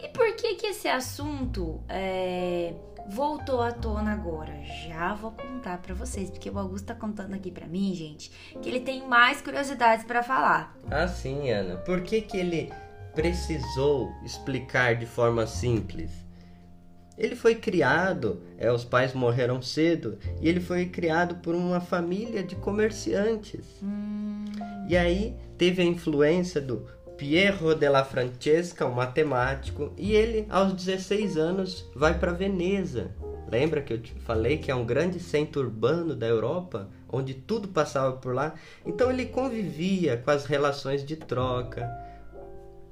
E 0.03 0.09
por 0.09 0.35
que 0.35 0.57
que 0.57 0.67
esse 0.67 0.89
assunto 0.89 1.81
é, 1.89 2.75
voltou 3.09 3.61
à 3.63 3.73
tona 3.73 4.13
agora? 4.13 4.53
Já 4.87 5.15
vou 5.15 5.33
contar 5.33 5.79
para 5.79 5.95
vocês, 5.95 6.31
porque 6.31 6.51
o 6.51 6.59
Augusto 6.59 6.87
tá 6.87 6.95
contando 6.95 7.35
aqui 7.35 7.51
para 7.51 7.67
mim, 7.67 7.95
gente, 7.95 8.31
que 8.61 8.69
ele 8.69 8.81
tem 8.81 9.07
mais 9.07 9.41
curiosidades 9.41 10.05
para 10.05 10.23
falar. 10.23 10.77
Ah, 10.91 11.09
sim, 11.09 11.51
Ana. 11.51 11.77
Por 11.77 12.03
que 12.03 12.21
que 12.21 12.37
ele 12.37 12.73
precisou 13.15 14.13
explicar 14.25 14.97
de 14.97 15.07
forma 15.07 15.47
simples? 15.47 16.11
Ele 17.17 17.35
foi 17.35 17.55
criado, 17.55 18.43
é, 18.59 18.71
os 18.71 18.85
pais 18.85 19.15
morreram 19.15 19.63
cedo, 19.63 20.19
e 20.39 20.49
ele 20.49 20.61
foi 20.61 20.85
criado 20.87 21.37
por 21.37 21.55
uma 21.55 21.81
família 21.81 22.43
de 22.43 22.55
comerciantes. 22.57 23.65
Hum, 23.83 24.45
E 24.87 24.97
aí 24.97 25.35
teve 25.57 25.81
a 25.81 25.85
influência 25.85 26.61
do 26.61 26.87
Piero 27.17 27.75
della 27.75 28.05
Francesca, 28.05 28.85
um 28.85 28.93
matemático, 28.93 29.93
e 29.97 30.13
ele, 30.13 30.47
aos 30.51 30.75
16 30.75 31.39
anos, 31.39 31.89
vai 31.95 32.19
para 32.19 32.33
Veneza. 32.33 33.11
Lembra 33.51 33.81
que 33.81 33.93
eu 33.93 34.01
te 34.01 34.13
falei 34.21 34.59
que 34.59 34.71
é 34.71 34.75
um 34.75 34.85
grande 34.85 35.19
centro 35.19 35.63
urbano 35.63 36.15
da 36.15 36.27
Europa, 36.27 36.91
onde 37.09 37.33
tudo 37.33 37.69
passava 37.69 38.17
por 38.17 38.35
lá? 38.35 38.55
Então 38.85 39.11
ele 39.11 39.27
convivia 39.27 40.17
com 40.19 40.31
as 40.31 40.45
relações 40.45 41.05
de 41.05 41.17
troca, 41.17 41.89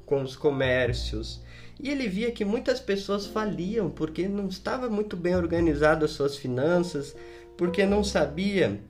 com 0.07 0.23
os 0.23 0.37
comércios, 0.37 1.43
e 1.79 1.91
ele 1.91 2.09
via 2.09 2.31
que 2.31 2.45
muitas 2.45 2.81
pessoas 2.81 3.27
faliam 3.27 3.91
porque 3.91 4.29
não 4.29 4.47
estava 4.47 4.89
muito 4.89 5.17
bem 5.17 5.37
organizado 5.37 6.05
as 6.05 6.13
suas 6.13 6.37
finanças, 6.37 7.15
porque 7.57 7.85
não 7.85 8.03
sabia 8.03 8.81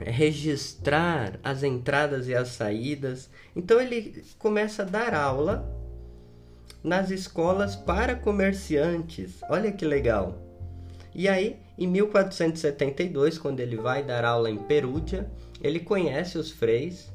registrar 0.00 1.38
as 1.42 1.62
entradas 1.62 2.28
e 2.28 2.34
as 2.34 2.48
saídas. 2.48 3.30
Então 3.54 3.80
ele 3.80 4.24
começa 4.38 4.82
a 4.82 4.86
dar 4.86 5.14
aula 5.14 5.66
nas 6.82 7.10
escolas 7.10 7.74
para 7.74 8.14
comerciantes. 8.14 9.40
Olha 9.48 9.72
que 9.72 9.84
legal. 9.84 10.42
E 11.14 11.28
aí, 11.28 11.58
em 11.78 11.86
1472, 11.86 13.38
quando 13.38 13.60
ele 13.60 13.76
vai 13.76 14.02
dar 14.02 14.24
aula 14.24 14.50
em 14.50 14.58
Perúdia, 14.58 15.30
ele 15.62 15.80
conhece 15.80 16.36
os 16.36 16.50
freis, 16.50 17.10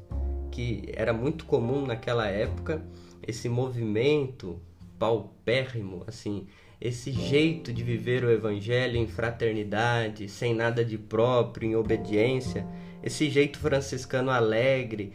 que 0.52 0.92
era 0.96 1.14
muito 1.14 1.46
comum 1.46 1.86
naquela 1.86 2.28
época, 2.28 2.84
esse 3.26 3.48
movimento 3.48 4.60
paupérrimo, 4.98 6.04
assim, 6.08 6.48
esse 6.82 7.12
jeito 7.12 7.72
de 7.72 7.84
viver 7.84 8.24
o 8.24 8.32
evangelho 8.32 8.98
em 8.98 9.06
fraternidade, 9.06 10.28
sem 10.28 10.56
nada 10.56 10.84
de 10.84 10.98
próprio, 10.98 11.70
em 11.70 11.76
obediência, 11.76 12.66
esse 13.04 13.30
jeito 13.30 13.60
franciscano 13.60 14.32
alegre, 14.32 15.14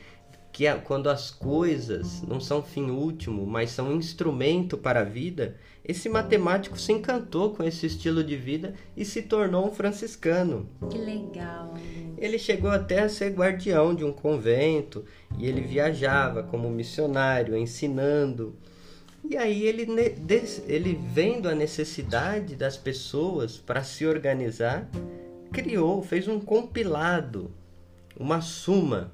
que 0.52 0.64
quando 0.84 1.10
as 1.10 1.30
coisas 1.30 2.22
não 2.22 2.40
são 2.40 2.62
fim 2.62 2.88
último, 2.88 3.44
mas 3.44 3.70
são 3.72 3.92
instrumento 3.92 4.78
para 4.78 5.00
a 5.00 5.04
vida, 5.04 5.56
esse 5.84 6.08
matemático 6.08 6.78
se 6.78 6.92
encantou 6.92 7.52
com 7.52 7.62
esse 7.62 7.86
estilo 7.86 8.24
de 8.24 8.36
vida 8.36 8.72
e 8.96 9.04
se 9.04 9.22
tornou 9.22 9.66
um 9.66 9.70
franciscano. 9.70 10.68
que 10.88 10.96
legal. 10.96 11.74
Ele 12.16 12.38
chegou 12.38 12.70
até 12.70 13.00
a 13.00 13.08
ser 13.08 13.34
guardião 13.34 13.94
de 13.94 14.02
um 14.02 14.12
convento 14.12 15.04
e 15.38 15.46
ele 15.46 15.60
viajava 15.60 16.42
como 16.42 16.70
missionário, 16.70 17.56
ensinando. 17.56 18.56
E 19.28 19.36
aí 19.36 19.64
ele, 19.64 19.86
ele 20.68 21.00
vendo 21.12 21.48
a 21.48 21.54
necessidade 21.54 22.54
das 22.54 22.76
pessoas 22.76 23.56
para 23.56 23.82
se 23.82 24.06
organizar, 24.06 24.88
criou, 25.52 26.02
fez 26.02 26.28
um 26.28 26.38
compilado, 26.38 27.50
uma 28.18 28.40
suma, 28.40 29.12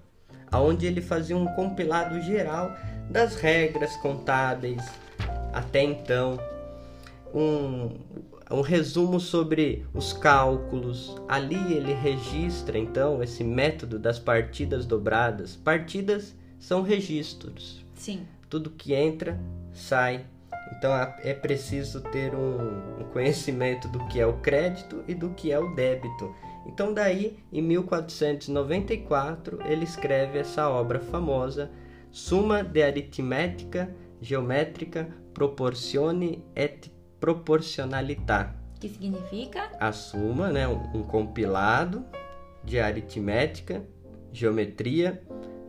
aonde 0.51 0.87
ele 0.87 1.01
fazia 1.01 1.37
um 1.37 1.47
compilado 1.55 2.21
geral 2.21 2.77
das 3.11 3.37
regras 3.37 3.97
contábeis 3.97 4.83
até 5.53 5.83
então, 5.83 6.39
um, 7.35 7.91
um 8.51 8.61
resumo 8.63 9.21
sobre 9.21 9.87
os 9.93 10.13
cálculos. 10.13 11.15
Ali 11.29 11.75
ele 11.75 11.93
registra 11.93 12.79
então 12.79 13.23
esse 13.23 13.45
método 13.45 13.99
das 13.99 14.19
partidas 14.19 14.87
dobradas. 14.87 15.55
Partidas 15.55 16.35
são 16.59 16.83
registros. 16.83 17.85
Sim. 17.95 18.27
Tudo 18.53 18.69
que 18.69 18.93
entra, 18.93 19.41
sai. 19.73 20.27
Então 20.77 20.93
é 21.25 21.33
preciso 21.33 22.03
ter 22.03 22.35
um, 22.35 23.03
conhecimento 23.11 23.89
do 23.89 24.07
que 24.09 24.21
é 24.21 24.27
o 24.27 24.35
crédito 24.41 25.03
e 25.09 25.15
do 25.15 25.31
que 25.31 25.51
é 25.51 25.59
o 25.59 25.75
débito. 25.75 26.35
Então 26.67 26.93
daí, 26.93 27.39
em 27.51 27.63
1494, 27.63 29.59
ele 29.65 29.85
escreve 29.85 30.39
essa 30.39 30.69
obra 30.69 31.01
famosa, 31.01 31.71
Summa 32.11 32.63
de 32.63 32.83
Aritmética 32.83 33.89
Geométrica 34.21 35.09
Proportione 35.33 36.45
et 36.55 36.91
Proportionalità. 37.19 38.55
Que 38.79 38.91
significa? 38.91 39.71
A 39.81 39.93
suma, 39.93 40.53
né, 40.53 40.69
um, 40.69 40.99
um 40.99 41.03
compilado 41.03 42.05
de 42.63 42.79
aritmética, 42.79 43.83
geometria, 44.31 45.23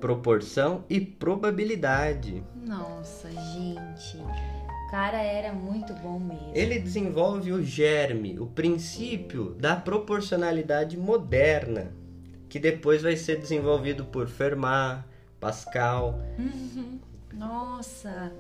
proporção 0.04 0.84
e 0.90 1.00
probabilidade. 1.00 2.44
Nossa, 2.54 3.30
gente. 3.32 4.18
O 4.18 4.92
cara 4.92 5.22
era 5.22 5.54
muito 5.54 5.94
bom 5.94 6.20
mesmo. 6.20 6.52
Ele 6.54 6.78
desenvolve 6.78 7.54
o 7.54 7.64
germe, 7.64 8.38
o 8.38 8.48
princípio 8.48 9.54
da 9.54 9.78
proporcionalidade 9.78 10.98
moderna, 10.98 11.94
que 12.50 12.60
depois 12.60 13.02
vai 13.02 13.16
ser 13.16 13.40
desenvolvido 13.40 14.04
por 14.04 14.28
Fermat, 14.28 15.06
Pascal. 15.40 16.20
Nossa. 17.32 18.34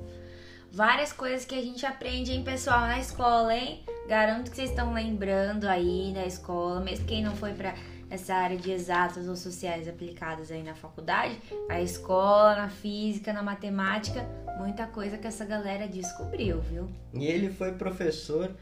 Várias 0.70 1.13
coisas 1.13 1.46
que 1.46 1.55
a 1.55 1.62
gente 1.62 1.86
aprende, 1.86 2.34
hein, 2.34 2.43
pessoal, 2.43 2.82
na 2.82 3.00
escola, 3.00 3.55
hein? 3.55 3.86
Garanto 4.10 4.51
que 4.51 4.58
vocês 4.58 4.70
estão 4.70 4.91
lembrando 4.93 5.63
aí 5.63 6.12
da 6.13 6.25
escola, 6.25 6.82
mesmo 6.82 7.05
quem 7.05 7.24
não 7.24 7.38
foi 7.38 7.53
pra 7.53 7.74
essa 8.13 8.36
área 8.36 8.55
de 8.55 8.72
exatas 8.72 9.27
ou 9.27 9.36
sociais 9.36 9.88
aplicadas 9.88 10.51
aí 10.51 10.62
na 10.62 10.75
faculdade, 10.75 11.36
a 11.67 11.82
escola, 11.82 12.55
na 12.55 12.70
física, 12.70 13.34
na 13.34 13.41
matemática, 13.41 14.24
muita 14.60 14.86
coisa 14.86 15.17
que 15.17 15.25
essa 15.25 15.43
galera 15.43 15.88
descobriu, 15.88 16.62
viu? 16.62 16.88
E 17.12 17.25
ele 17.25 17.50
foi 17.50 17.72
professor 17.72 18.55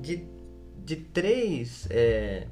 de, 0.00 0.26
de 0.82 0.96
três. 0.96 1.86
é, 1.90 2.46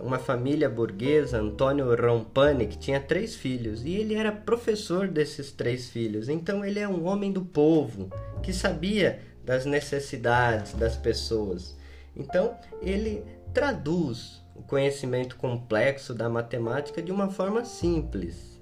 uma 0.00 0.18
família 0.18 0.68
burguesa, 0.68 1.38
Antônio 1.38 1.94
Rompani, 1.94 2.66
que 2.66 2.78
tinha 2.78 3.00
três 3.00 3.36
filhos. 3.36 3.84
E 3.84 3.94
ele 3.94 4.14
era 4.14 4.32
professor 4.32 5.06
desses 5.06 5.52
três 5.52 5.90
filhos. 5.90 6.28
Então 6.28 6.64
ele 6.64 6.80
é 6.80 6.88
um 6.88 7.06
homem 7.06 7.30
do 7.30 7.44
povo, 7.44 8.08
que 8.42 8.52
sabia 8.52 9.20
das 9.44 9.64
necessidades 9.64 10.72
das 10.74 10.96
pessoas. 10.96 11.76
Então 12.16 12.56
ele 12.82 13.22
traduz 13.52 14.43
conhecimento 14.66 15.36
complexo 15.36 16.14
da 16.14 16.28
matemática 16.28 17.02
de 17.02 17.12
uma 17.12 17.28
forma 17.28 17.64
simples. 17.64 18.60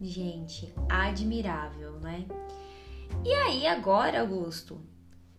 Gente, 0.00 0.72
admirável, 0.88 1.98
né? 2.00 2.26
E 3.24 3.32
aí, 3.32 3.66
agora, 3.66 4.20
Augusto, 4.20 4.80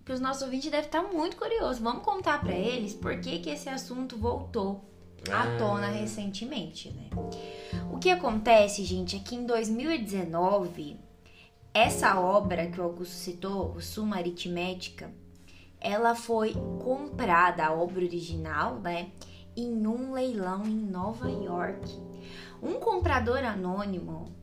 que 0.05 0.11
os 0.11 0.19
nossos 0.19 0.41
ouvintes 0.41 0.69
devem 0.69 0.85
estar 0.85 1.03
muito 1.03 1.37
curiosos. 1.37 1.81
Vamos 1.81 2.03
contar 2.03 2.41
para 2.41 2.53
eles 2.53 2.93
por 2.93 3.19
que, 3.19 3.39
que 3.39 3.49
esse 3.49 3.69
assunto 3.69 4.17
voltou 4.17 4.83
à 5.31 5.43
ah. 5.43 5.57
tona 5.57 5.87
recentemente, 5.87 6.91
né? 6.91 7.09
O 7.91 7.99
que 7.99 8.09
acontece, 8.09 8.83
gente, 8.83 9.15
é 9.15 9.19
que 9.19 9.35
em 9.35 9.45
2019, 9.45 10.97
essa 11.73 12.19
obra 12.19 12.67
que 12.67 12.79
o 12.79 12.83
Augusto 12.83 13.13
citou, 13.13 13.71
o 13.73 13.81
Suma 13.81 14.17
Aritmética, 14.17 15.11
ela 15.79 16.15
foi 16.15 16.53
comprada, 16.83 17.65
a 17.65 17.73
obra 17.73 18.03
original, 18.03 18.79
né? 18.79 19.11
Em 19.59 19.85
um 19.85 20.13
leilão 20.13 20.65
em 20.65 20.89
Nova 20.89 21.29
York. 21.29 21.99
Um 22.63 22.75
comprador 22.75 23.39
anônimo 23.39 24.33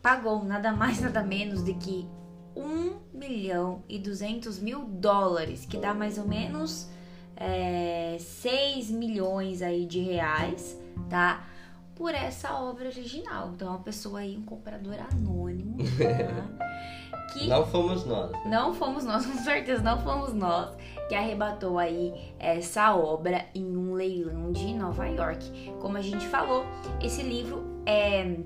pagou 0.00 0.44
nada 0.44 0.70
mais, 0.72 1.00
nada 1.00 1.20
menos 1.20 1.64
do 1.64 1.74
que 1.74 2.08
1 2.54 2.96
milhão 3.12 3.82
e 3.88 3.98
200 3.98 4.60
mil 4.60 4.84
dólares, 4.84 5.66
que 5.66 5.76
dá 5.76 5.92
mais 5.92 6.16
ou 6.16 6.28
menos 6.28 6.88
é, 7.34 8.16
6 8.20 8.92
milhões 8.92 9.62
aí 9.62 9.84
de 9.84 9.98
reais, 9.98 10.78
tá? 11.10 11.44
Por 11.96 12.14
essa 12.14 12.54
obra 12.54 12.86
original. 12.86 13.50
Então, 13.54 13.66
uma 13.66 13.80
pessoa 13.80 14.20
aí, 14.20 14.36
um 14.36 14.44
comprador 14.44 14.94
anônimo, 15.10 15.78
tá? 15.78 17.26
que 17.34 17.48
não 17.48 17.66
fomos 17.66 18.04
nós. 18.04 18.30
Não 18.46 18.72
fomos 18.72 19.04
nós, 19.04 19.26
com 19.26 19.38
certeza 19.38 19.82
não 19.82 20.00
fomos 20.00 20.32
nós 20.32 20.72
que 21.08 21.14
arrebatou 21.14 21.78
aí 21.78 22.34
essa 22.38 22.94
obra 22.94 23.46
em 23.54 23.76
um 23.76 23.94
leilão 23.94 24.52
de 24.52 24.72
Nova 24.74 25.06
York. 25.06 25.72
Como 25.80 25.96
a 25.96 26.02
gente 26.02 26.26
falou, 26.26 26.64
esse 27.00 27.22
livro 27.22 27.64
é 27.86 28.36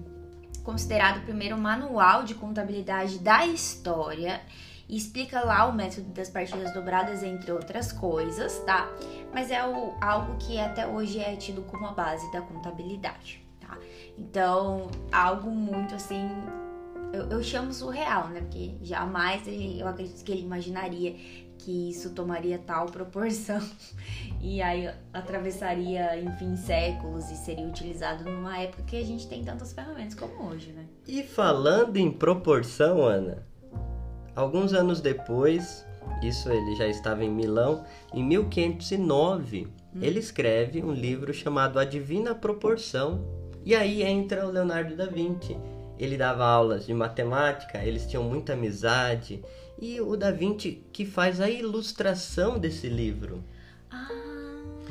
considerado 0.64 1.18
o 1.18 1.22
primeiro 1.22 1.56
manual 1.56 2.24
de 2.24 2.34
contabilidade 2.34 3.20
da 3.20 3.46
história 3.46 4.40
e 4.88 4.96
explica 4.96 5.40
lá 5.40 5.66
o 5.66 5.72
método 5.72 6.08
das 6.10 6.30
partidas 6.30 6.72
dobradas, 6.72 7.22
entre 7.22 7.50
outras 7.50 7.92
coisas, 7.92 8.58
tá? 8.60 8.88
Mas 9.32 9.50
é 9.50 9.64
o, 9.66 9.94
algo 10.00 10.36
que 10.38 10.58
até 10.58 10.86
hoje 10.86 11.18
é 11.18 11.34
tido 11.36 11.62
como 11.62 11.86
a 11.86 11.92
base 11.92 12.30
da 12.32 12.40
contabilidade, 12.40 13.44
tá? 13.60 13.78
Então, 14.16 14.88
algo 15.10 15.50
muito 15.50 15.94
assim. 15.94 16.28
Eu, 17.12 17.28
eu 17.30 17.42
chamo 17.42 17.72
surreal, 17.72 18.28
né? 18.28 18.40
Porque 18.40 18.76
jamais 18.82 19.42
eu 19.46 19.86
acredito 19.88 20.24
que 20.24 20.32
ele 20.32 20.42
imaginaria 20.42 21.16
que 21.58 21.90
isso 21.90 22.10
tomaria 22.10 22.58
tal 22.58 22.86
proporção 22.86 23.60
e 24.40 24.62
aí 24.62 24.90
atravessaria, 25.12 26.20
enfim, 26.20 26.56
séculos 26.56 27.30
e 27.30 27.36
seria 27.36 27.66
utilizado 27.66 28.24
numa 28.24 28.58
época 28.58 28.82
que 28.84 28.96
a 28.96 29.04
gente 29.04 29.28
tem 29.28 29.44
tantas 29.44 29.72
ferramentas 29.72 30.14
como 30.14 30.48
hoje, 30.48 30.72
né? 30.72 30.84
E 31.06 31.22
falando 31.22 31.96
em 31.96 32.10
proporção, 32.10 33.04
Ana, 33.04 33.46
alguns 34.34 34.72
anos 34.72 35.00
depois, 35.00 35.86
isso 36.22 36.50
ele 36.50 36.76
já 36.76 36.86
estava 36.86 37.24
em 37.24 37.30
Milão, 37.30 37.84
em 38.12 38.22
1509, 38.22 39.66
hum. 39.66 39.98
ele 40.00 40.18
escreve 40.18 40.82
um 40.82 40.92
livro 40.92 41.32
chamado 41.32 41.78
A 41.78 41.84
Divina 41.84 42.34
Proporção. 42.34 43.24
E 43.64 43.74
aí 43.74 44.02
entra 44.02 44.46
o 44.46 44.50
Leonardo 44.50 44.94
da 44.94 45.06
Vinci. 45.06 45.56
Ele 45.98 46.16
dava 46.16 46.44
aulas 46.44 46.86
de 46.86 46.94
matemática, 46.94 47.82
eles 47.82 48.06
tinham 48.06 48.22
muita 48.22 48.52
amizade 48.52 49.42
e 49.78 50.00
o 50.00 50.16
Da 50.16 50.30
Vinci 50.30 50.82
que 50.92 51.04
faz 51.04 51.40
a 51.40 51.48
ilustração 51.48 52.58
desse 52.58 52.88
livro. 52.88 53.42
Ah. 53.90 54.26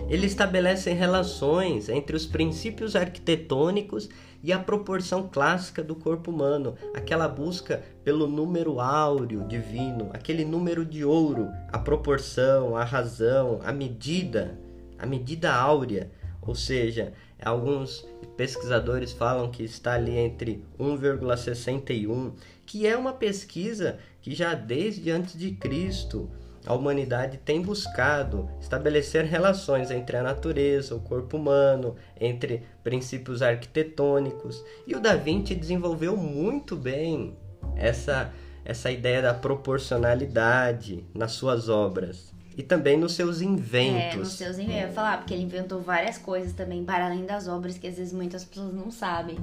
Ele 0.07 0.27
estabelece 0.27 0.91
relações 0.91 1.89
entre 1.89 2.15
os 2.15 2.25
princípios 2.25 2.95
arquitetônicos 2.95 4.09
e 4.43 4.53
a 4.53 4.59
proporção 4.59 5.27
clássica 5.27 5.81
do 5.81 5.95
corpo 5.95 6.29
humano, 6.29 6.75
aquela 6.93 7.27
busca 7.27 7.83
pelo 8.03 8.27
número 8.27 8.79
áureo 8.79 9.47
divino, 9.47 10.11
aquele 10.13 10.45
número 10.45 10.85
de 10.85 11.03
ouro, 11.03 11.49
a 11.71 11.79
proporção, 11.79 12.75
a 12.75 12.83
razão, 12.83 13.59
a 13.63 13.71
medida, 13.71 14.59
a 14.99 15.05
medida 15.05 15.51
áurea, 15.51 16.11
ou 16.41 16.53
seja, 16.53 17.13
alguns 17.43 18.07
pesquisadores 18.35 19.11
falam 19.11 19.49
que 19.49 19.63
está 19.63 19.93
ali 19.93 20.17
entre 20.17 20.63
1,61, 20.79 22.33
que 22.65 22.85
é 22.85 22.97
uma 22.97 23.13
pesquisa 23.13 23.99
que 24.21 24.33
já 24.33 24.53
desde 24.53 25.11
antes 25.11 25.37
de 25.37 25.51
Cristo 25.51 26.29
a 26.65 26.73
humanidade 26.73 27.37
tem 27.37 27.61
buscado 27.61 28.49
estabelecer 28.59 29.23
relações 29.25 29.91
entre 29.91 30.17
a 30.17 30.23
natureza, 30.23 30.95
o 30.95 30.99
corpo 30.99 31.37
humano, 31.37 31.95
entre 32.19 32.63
princípios 32.83 33.41
arquitetônicos. 33.41 34.63
E 34.87 34.95
o 34.95 34.99
Da 34.99 35.15
Vinci 35.15 35.53
desenvolveu 35.53 36.17
muito 36.17 36.75
bem 36.75 37.37
essa, 37.75 38.33
essa 38.63 38.89
ideia 38.91 39.21
da 39.21 39.33
proporcionalidade 39.33 41.05
nas 41.13 41.33
suas 41.33 41.69
obras. 41.69 42.34
E 42.57 42.63
também 42.63 42.97
nos 42.97 43.13
seus 43.13 43.41
inventos. 43.41 44.13
É, 44.13 44.15
nos 44.15 44.33
seus 44.33 44.57
inventos. 44.57 44.81
Eu 44.81 44.87
ia 44.87 44.93
falar, 44.93 45.17
porque 45.17 45.33
ele 45.33 45.43
inventou 45.43 45.81
várias 45.81 46.17
coisas 46.17 46.53
também, 46.53 46.83
para 46.85 47.05
além 47.05 47.25
das 47.25 47.47
obras, 47.47 47.77
que 47.77 47.87
às 47.87 47.97
vezes 47.97 48.13
muitas 48.13 48.45
pessoas 48.45 48.73
não 48.73 48.89
sabem. 48.89 49.37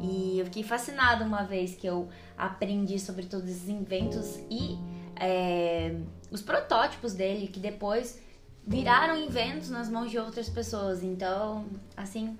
E 0.00 0.38
eu 0.38 0.44
fiquei 0.44 0.62
fascinada 0.62 1.24
uma 1.24 1.42
vez 1.42 1.74
que 1.74 1.86
eu 1.86 2.08
aprendi 2.36 2.98
sobre 2.98 3.26
todos 3.26 3.48
esses 3.48 3.68
inventos 3.68 4.38
e 4.50 4.78
é, 5.18 5.96
os 6.30 6.42
protótipos 6.42 7.14
dele, 7.14 7.48
que 7.48 7.58
depois 7.58 8.20
viraram 8.66 9.16
inventos 9.16 9.70
nas 9.70 9.88
mãos 9.88 10.10
de 10.10 10.18
outras 10.18 10.48
pessoas. 10.48 11.02
Então, 11.02 11.66
assim, 11.96 12.36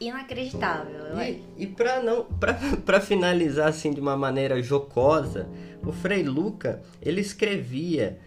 inacreditável. 0.00 1.20
E, 1.20 1.44
e 1.58 1.66
para 1.66 2.02
não, 2.02 2.24
para 2.24 3.00
finalizar 3.00 3.68
assim 3.68 3.92
de 3.92 4.00
uma 4.00 4.16
maneira 4.16 4.62
jocosa, 4.62 5.48
o 5.82 5.92
Frei 5.92 6.22
Luca 6.22 6.82
ele 7.02 7.20
escrevia 7.20 8.18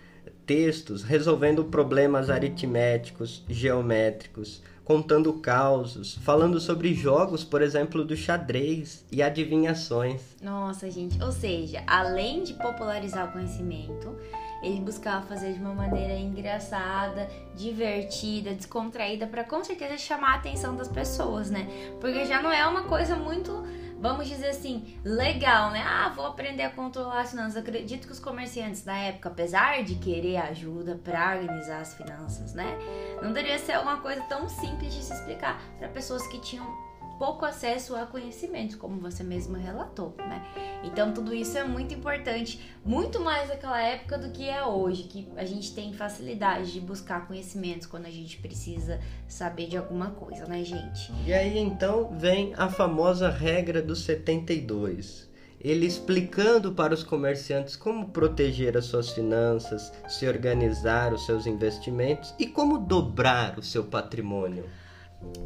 textos 0.46 1.04
resolvendo 1.04 1.66
problemas 1.66 2.30
aritméticos, 2.30 3.44
geométricos, 3.48 4.62
contando 4.84 5.34
causos, 5.34 6.16
falando 6.16 6.60
sobre 6.60 6.94
jogos, 6.94 7.44
por 7.44 7.62
exemplo, 7.62 8.04
do 8.04 8.16
xadrez 8.16 9.06
e 9.12 9.24
adivinhações. 9.24 10.22
Nossa, 10.42 10.92
gente, 10.92 11.22
ou 11.24 11.32
seja, 11.32 11.82
além 11.88 12.44
de 12.44 12.54
popularizar 12.56 13.30
o 13.30 13.32
conhecimento, 13.32 14.16
ele 14.62 14.82
buscava 14.82 15.26
fazer 15.26 15.54
de 15.54 15.60
uma 15.60 15.74
maneira 15.74 16.14
engraçada, 16.14 17.30
divertida, 17.56 18.54
descontraída, 18.54 19.26
para 19.26 19.44
com 19.44 19.64
certeza 19.64 19.98
chamar 19.98 20.34
a 20.34 20.36
atenção 20.36 20.76
das 20.76 20.88
pessoas, 20.88 21.50
né? 21.50 21.68
Porque 22.02 22.26
já 22.26 22.42
não 22.42 22.52
é 22.52 22.66
uma 22.66 22.84
coisa 22.84 23.16
muito 23.16 23.64
vamos 24.04 24.28
dizer 24.28 24.50
assim, 24.50 25.00
legal, 25.02 25.72
né? 25.72 25.82
Ah, 25.88 26.12
vou 26.14 26.26
aprender 26.26 26.64
a 26.64 26.70
controlar 26.70 27.22
as 27.22 27.30
finanças. 27.30 27.56
Acredito 27.56 28.06
que 28.06 28.12
os 28.12 28.20
comerciantes 28.20 28.84
da 28.84 28.98
época, 28.98 29.30
apesar 29.30 29.82
de 29.82 29.96
querer 29.96 30.36
ajuda 30.36 31.00
para 31.02 31.38
organizar 31.38 31.80
as 31.80 31.94
finanças, 31.94 32.54
né? 32.54 32.78
Não 33.22 33.32
deveria 33.32 33.58
ser 33.58 33.80
uma 33.80 34.02
coisa 34.02 34.22
tão 34.24 34.50
simples 34.50 34.94
de 34.94 35.02
se 35.02 35.14
explicar 35.14 35.58
para 35.80 35.88
pessoas 35.88 36.28
que 36.28 36.38
tinham 36.42 36.68
pouco 37.18 37.46
acesso 37.46 37.96
a 37.96 38.06
conhecimentos, 38.06 38.76
como 38.76 39.00
você 39.00 39.24
mesmo 39.24 39.58
relatou, 39.58 40.14
né? 40.18 40.44
Então 40.84 41.14
tudo 41.14 41.34
isso 41.34 41.58
é 41.58 41.64
muito 41.64 41.94
importante, 41.94 42.60
muito 42.84 43.20
mais 43.20 43.50
naquela 43.50 43.82
época 43.82 44.18
do 44.18 44.32
que 44.32 44.50
é 44.50 44.64
hoje, 44.66 45.04
que 45.04 45.28
a 45.36 45.46
gente 45.46 45.74
tem 45.74 45.94
facilidade 45.94 46.72
de 46.72 46.80
buscar 46.80 47.28
conhecimentos 47.28 47.88
quando 47.88 48.06
a 48.06 48.12
gente 48.12 48.38
precisa 48.38 49.00
saber 49.28 49.68
de 49.68 49.78
alguma 49.78 50.12
coisa, 50.12 50.46
né, 50.46 50.64
gente? 50.64 51.12
E 51.26 51.34
aí 51.34 51.58
então 51.58 52.18
vem 52.18 52.54
a 52.56 52.70
famosa 52.70 53.30
regra 53.30 53.82
dos 53.82 54.04
72 54.04 55.34
ele 55.64 55.86
explicando 55.86 56.74
para 56.74 56.94
os 56.94 57.04
comerciantes 57.04 57.78
como 57.78 58.10
proteger 58.10 58.76
as 58.76 58.86
suas 58.86 59.12
finanças, 59.12 59.94
se 60.10 60.28
organizar 60.28 61.14
os 61.14 61.26
seus 61.26 61.48
investimentos 61.48 62.36
e 62.38 62.46
como 62.46 62.78
dobrar 62.78 63.58
o 63.58 63.64
seu 63.64 63.86
patrimônio. 63.86 64.66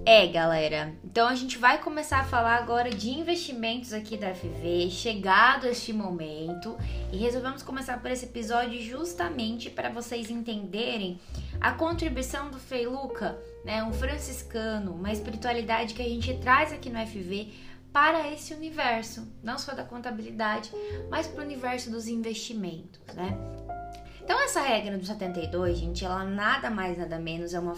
É, 0.05 0.25
galera. 0.27 0.95
Então 1.03 1.27
a 1.27 1.35
gente 1.35 1.57
vai 1.57 1.81
começar 1.81 2.19
a 2.19 2.23
falar 2.23 2.55
agora 2.55 2.89
de 2.89 3.09
investimentos 3.09 3.91
aqui 3.91 4.15
da 4.15 4.33
FV, 4.33 4.89
chegado 4.89 5.67
este 5.67 5.91
momento, 5.91 6.77
e 7.11 7.17
resolvemos 7.17 7.61
começar 7.61 7.99
por 7.99 8.09
esse 8.09 8.23
episódio 8.23 8.81
justamente 8.81 9.69
para 9.69 9.89
vocês 9.89 10.29
entenderem 10.29 11.19
a 11.59 11.73
contribuição 11.73 12.49
do 12.49 12.57
Frei 12.57 12.87
Luca, 12.87 13.37
né, 13.65 13.83
um 13.83 13.91
franciscano, 13.91 14.93
uma 14.93 15.11
espiritualidade 15.11 15.93
que 15.93 16.01
a 16.01 16.07
gente 16.07 16.33
traz 16.35 16.71
aqui 16.71 16.89
no 16.89 17.05
FV 17.05 17.51
para 17.91 18.31
esse 18.31 18.53
universo, 18.53 19.27
não 19.43 19.57
só 19.57 19.73
da 19.73 19.83
contabilidade, 19.83 20.71
mas 21.09 21.27
para 21.27 21.41
o 21.41 21.45
universo 21.45 21.89
dos 21.89 22.07
investimentos, 22.07 23.01
né? 23.13 23.37
Então 24.27 24.41
essa 24.41 24.59
regra 24.59 24.97
do 24.97 25.05
72, 25.05 25.77
gente, 25.77 26.03
ela 26.03 26.25
nada 26.25 26.69
mais 26.69 26.97
nada 26.97 27.17
menos 27.17 27.53
é 27.53 27.59
uma 27.61 27.77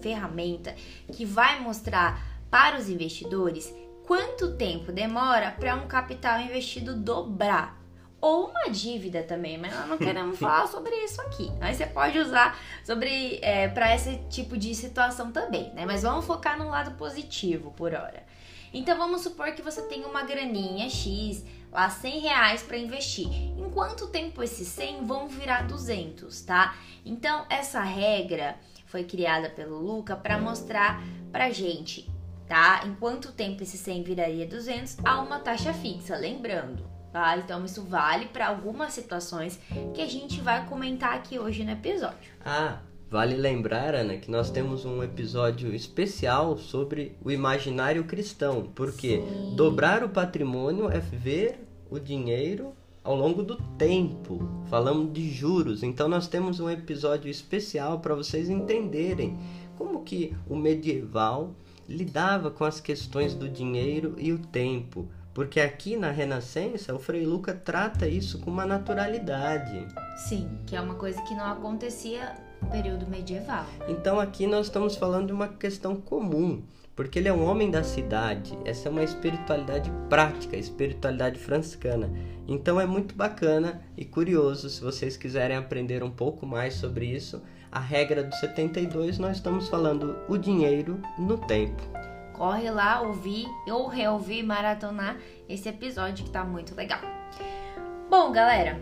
ferramenta 0.00 0.72
que 1.12 1.24
vai 1.24 1.58
mostrar 1.58 2.24
para 2.48 2.78
os 2.78 2.88
investidores 2.88 3.74
quanto 4.06 4.54
tempo 4.54 4.92
demora 4.92 5.50
para 5.50 5.74
um 5.74 5.88
capital 5.88 6.40
investido 6.40 6.94
dobrar 6.94 7.82
ou 8.20 8.48
uma 8.48 8.70
dívida 8.70 9.24
também, 9.24 9.58
mas 9.58 9.74
nós 9.74 9.88
não 9.88 9.98
queremos 9.98 10.38
falar 10.38 10.68
sobre 10.68 10.94
isso 11.02 11.20
aqui. 11.20 11.50
Mas 11.58 11.78
você 11.78 11.86
pode 11.86 12.16
usar 12.16 12.56
sobre 12.84 13.40
é, 13.42 13.66
para 13.66 13.92
esse 13.92 14.18
tipo 14.30 14.56
de 14.56 14.76
situação 14.76 15.32
também, 15.32 15.74
né? 15.74 15.84
Mas 15.84 16.04
vamos 16.04 16.24
focar 16.24 16.56
no 16.56 16.68
lado 16.68 16.92
positivo 16.92 17.72
por 17.72 17.92
hora. 17.92 18.24
Então 18.72 18.96
vamos 18.96 19.22
supor 19.22 19.50
que 19.50 19.62
você 19.62 19.82
tem 19.82 20.04
uma 20.04 20.22
graninha 20.22 20.88
X, 20.88 21.44
lá 21.70 21.88
100 21.88 22.20
reais 22.20 22.62
para 22.62 22.76
investir. 22.76 23.28
Em 23.28 23.70
quanto 23.70 24.08
tempo 24.08 24.42
esses 24.42 24.68
100 24.68 25.06
vão 25.06 25.28
virar 25.28 25.66
200, 25.66 26.40
tá? 26.42 26.74
Então 27.04 27.44
essa 27.48 27.80
regra 27.80 28.56
foi 28.86 29.04
criada 29.04 29.50
pelo 29.50 29.78
Luca 29.78 30.16
para 30.16 30.38
mostrar 30.38 31.02
pra 31.30 31.50
gente, 31.50 32.10
tá? 32.46 32.82
Em 32.84 32.94
quanto 32.94 33.32
tempo 33.32 33.62
esse 33.62 33.76
100 33.76 34.02
viraria 34.02 34.46
200 34.46 34.96
a 35.04 35.20
uma 35.20 35.38
taxa 35.38 35.72
fixa, 35.72 36.16
lembrando, 36.16 36.88
tá? 37.12 37.36
Então 37.36 37.64
isso 37.64 37.82
vale 37.82 38.26
para 38.26 38.48
algumas 38.48 38.92
situações 38.92 39.60
que 39.94 40.00
a 40.00 40.06
gente 40.06 40.40
vai 40.40 40.66
comentar 40.66 41.14
aqui 41.14 41.38
hoje 41.38 41.64
no 41.64 41.72
episódio. 41.72 42.32
Ah, 42.44 42.78
vale 43.10 43.36
lembrar, 43.36 43.94
Ana, 43.94 44.16
que 44.16 44.30
nós 44.30 44.50
temos 44.50 44.84
um 44.84 45.02
episódio 45.02 45.74
especial 45.74 46.58
sobre 46.58 47.16
o 47.24 47.30
imaginário 47.30 48.04
cristão, 48.04 48.70
porque 48.74 49.22
Sim. 49.22 49.54
dobrar 49.56 50.04
o 50.04 50.08
patrimônio 50.08 50.90
é 50.90 50.98
ver 50.98 51.60
o 51.90 51.98
dinheiro 51.98 52.72
ao 53.02 53.16
longo 53.16 53.42
do 53.42 53.56
tempo. 53.78 54.46
Falamos 54.68 55.12
de 55.12 55.30
juros, 55.30 55.82
então 55.82 56.08
nós 56.08 56.28
temos 56.28 56.60
um 56.60 56.68
episódio 56.68 57.30
especial 57.30 58.00
para 58.00 58.14
vocês 58.14 58.50
entenderem 58.50 59.38
como 59.78 60.02
que 60.02 60.36
o 60.46 60.54
medieval 60.54 61.54
lidava 61.88 62.50
com 62.50 62.64
as 62.64 62.80
questões 62.80 63.34
do 63.34 63.48
dinheiro 63.48 64.14
e 64.18 64.32
o 64.32 64.38
tempo. 64.38 65.08
Porque 65.32 65.60
aqui 65.60 65.96
na 65.96 66.10
Renascença, 66.10 66.94
o 66.94 66.98
Frei 66.98 67.24
Luca 67.24 67.54
trata 67.54 68.08
isso 68.08 68.40
com 68.40 68.50
uma 68.50 68.66
naturalidade. 68.66 69.86
Sim, 70.28 70.58
que 70.66 70.74
é 70.74 70.80
uma 70.80 70.96
coisa 70.96 71.22
que 71.22 71.34
não 71.34 71.46
acontecia 71.46 72.36
período 72.66 73.06
medieval. 73.06 73.66
Então 73.88 74.18
aqui 74.18 74.46
nós 74.46 74.66
estamos 74.66 74.96
falando 74.96 75.28
de 75.28 75.32
uma 75.32 75.48
questão 75.48 75.96
comum, 75.96 76.62
porque 76.94 77.18
ele 77.18 77.28
é 77.28 77.32
um 77.32 77.44
homem 77.44 77.70
da 77.70 77.82
cidade. 77.82 78.58
Essa 78.64 78.88
é 78.88 78.90
uma 78.90 79.02
espiritualidade 79.02 79.90
prática, 80.08 80.56
espiritualidade 80.56 81.38
franciscana. 81.38 82.10
Então 82.46 82.80
é 82.80 82.86
muito 82.86 83.14
bacana 83.14 83.82
e 83.96 84.04
curioso 84.04 84.68
se 84.68 84.80
vocês 84.80 85.16
quiserem 85.16 85.56
aprender 85.56 86.02
um 86.02 86.10
pouco 86.10 86.46
mais 86.46 86.74
sobre 86.74 87.06
isso. 87.06 87.42
A 87.70 87.80
regra 87.80 88.24
do 88.24 88.34
72, 88.34 89.18
nós 89.18 89.36
estamos 89.36 89.68
falando 89.68 90.16
o 90.28 90.38
dinheiro 90.38 91.00
no 91.18 91.36
tempo 91.36 91.82
corre 92.38 92.70
lá 92.70 93.00
ouvir 93.00 93.46
ou 93.66 93.88
reouvir, 93.88 94.44
maratonar 94.44 95.16
esse 95.48 95.68
episódio 95.68 96.24
que 96.24 96.30
tá 96.30 96.44
muito 96.44 96.74
legal. 96.74 97.00
Bom, 98.08 98.30
galera, 98.30 98.80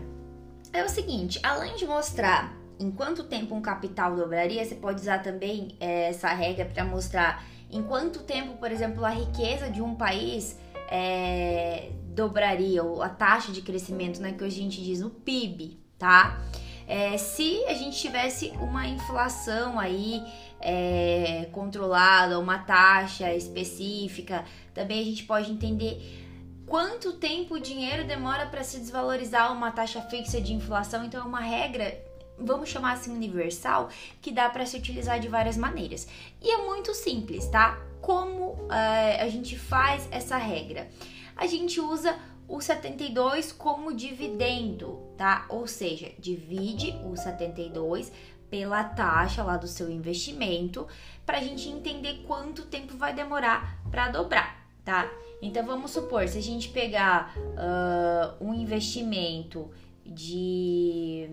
é 0.71 0.85
o 0.85 0.89
seguinte, 0.89 1.39
além 1.41 1.75
de 1.75 1.87
mostrar 1.87 2.55
em 2.79 2.91
quanto 2.91 3.23
tempo 3.23 3.55
um 3.55 3.61
capital 3.61 4.15
dobraria, 4.15 4.63
você 4.63 4.75
pode 4.75 5.01
usar 5.01 5.19
também 5.19 5.75
é, 5.79 6.09
essa 6.09 6.29
regra 6.29 6.65
para 6.65 6.85
mostrar 6.85 7.43
em 7.71 7.83
quanto 7.83 8.19
tempo, 8.19 8.57
por 8.57 8.71
exemplo, 8.71 9.03
a 9.03 9.09
riqueza 9.09 9.69
de 9.69 9.81
um 9.81 9.95
país 9.95 10.57
é, 10.89 11.89
dobraria, 12.13 12.83
ou 12.83 13.01
a 13.01 13.09
taxa 13.09 13.51
de 13.51 13.61
crescimento, 13.61 14.21
né, 14.21 14.31
que 14.31 14.43
a 14.43 14.49
gente 14.49 14.81
diz 14.81 15.01
o 15.01 15.09
PIB, 15.09 15.77
tá? 15.97 16.39
É, 16.87 17.17
se 17.17 17.65
a 17.65 17.73
gente 17.73 17.97
tivesse 17.97 18.51
uma 18.61 18.87
inflação 18.87 19.77
aí 19.77 20.23
é, 20.61 21.49
controlada, 21.51 22.39
uma 22.39 22.59
taxa 22.59 23.33
específica, 23.33 24.45
também 24.73 25.01
a 25.01 25.03
gente 25.03 25.25
pode 25.25 25.51
entender 25.51 26.25
quanto 26.65 27.13
tempo 27.13 27.55
o 27.55 27.59
dinheiro 27.59 28.05
demora 28.05 28.45
para 28.45 28.63
se 28.63 28.79
desvalorizar 28.79 29.51
uma 29.51 29.71
taxa 29.71 30.01
fixa 30.01 30.39
de 30.39 30.53
inflação. 30.53 31.03
Então, 31.03 31.21
é 31.21 31.23
uma 31.25 31.41
regra, 31.41 31.97
vamos 32.39 32.69
chamar 32.69 32.93
assim 32.93 33.11
universal, 33.11 33.89
que 34.21 34.31
dá 34.31 34.49
para 34.49 34.65
se 34.65 34.77
utilizar 34.77 35.19
de 35.19 35.27
várias 35.27 35.57
maneiras. 35.57 36.07
E 36.41 36.49
é 36.51 36.57
muito 36.57 36.93
simples, 36.93 37.47
tá? 37.47 37.79
Como 38.01 38.71
é, 38.71 39.21
a 39.21 39.27
gente 39.29 39.57
faz 39.57 40.07
essa 40.11 40.37
regra? 40.37 40.89
A 41.35 41.45
gente 41.45 41.79
usa 41.79 42.17
o 42.47 42.61
72 42.61 43.51
como 43.51 43.93
dividendo, 43.93 44.99
tá? 45.17 45.45
Ou 45.49 45.67
seja, 45.67 46.11
divide 46.17 46.95
o 47.03 47.15
72 47.15 48.11
pela 48.49 48.83
taxa 48.83 49.43
lá 49.43 49.57
do 49.57 49.67
seu 49.67 49.89
investimento, 49.89 50.87
para 51.25 51.37
a 51.37 51.41
gente 51.41 51.67
entender 51.67 52.23
quanto 52.25 52.65
tempo 52.65 52.95
vai 52.95 53.13
demorar 53.13 53.77
para 53.91 54.07
dobrar, 54.07 54.65
tá? 54.85 55.11
Então 55.41 55.65
vamos 55.65 55.91
supor, 55.91 56.27
se 56.27 56.37
a 56.37 56.41
gente 56.41 56.69
pegar 56.69 57.35
uh, 57.37 58.43
um 58.43 58.53
investimento 58.53 59.69
de 60.05 61.29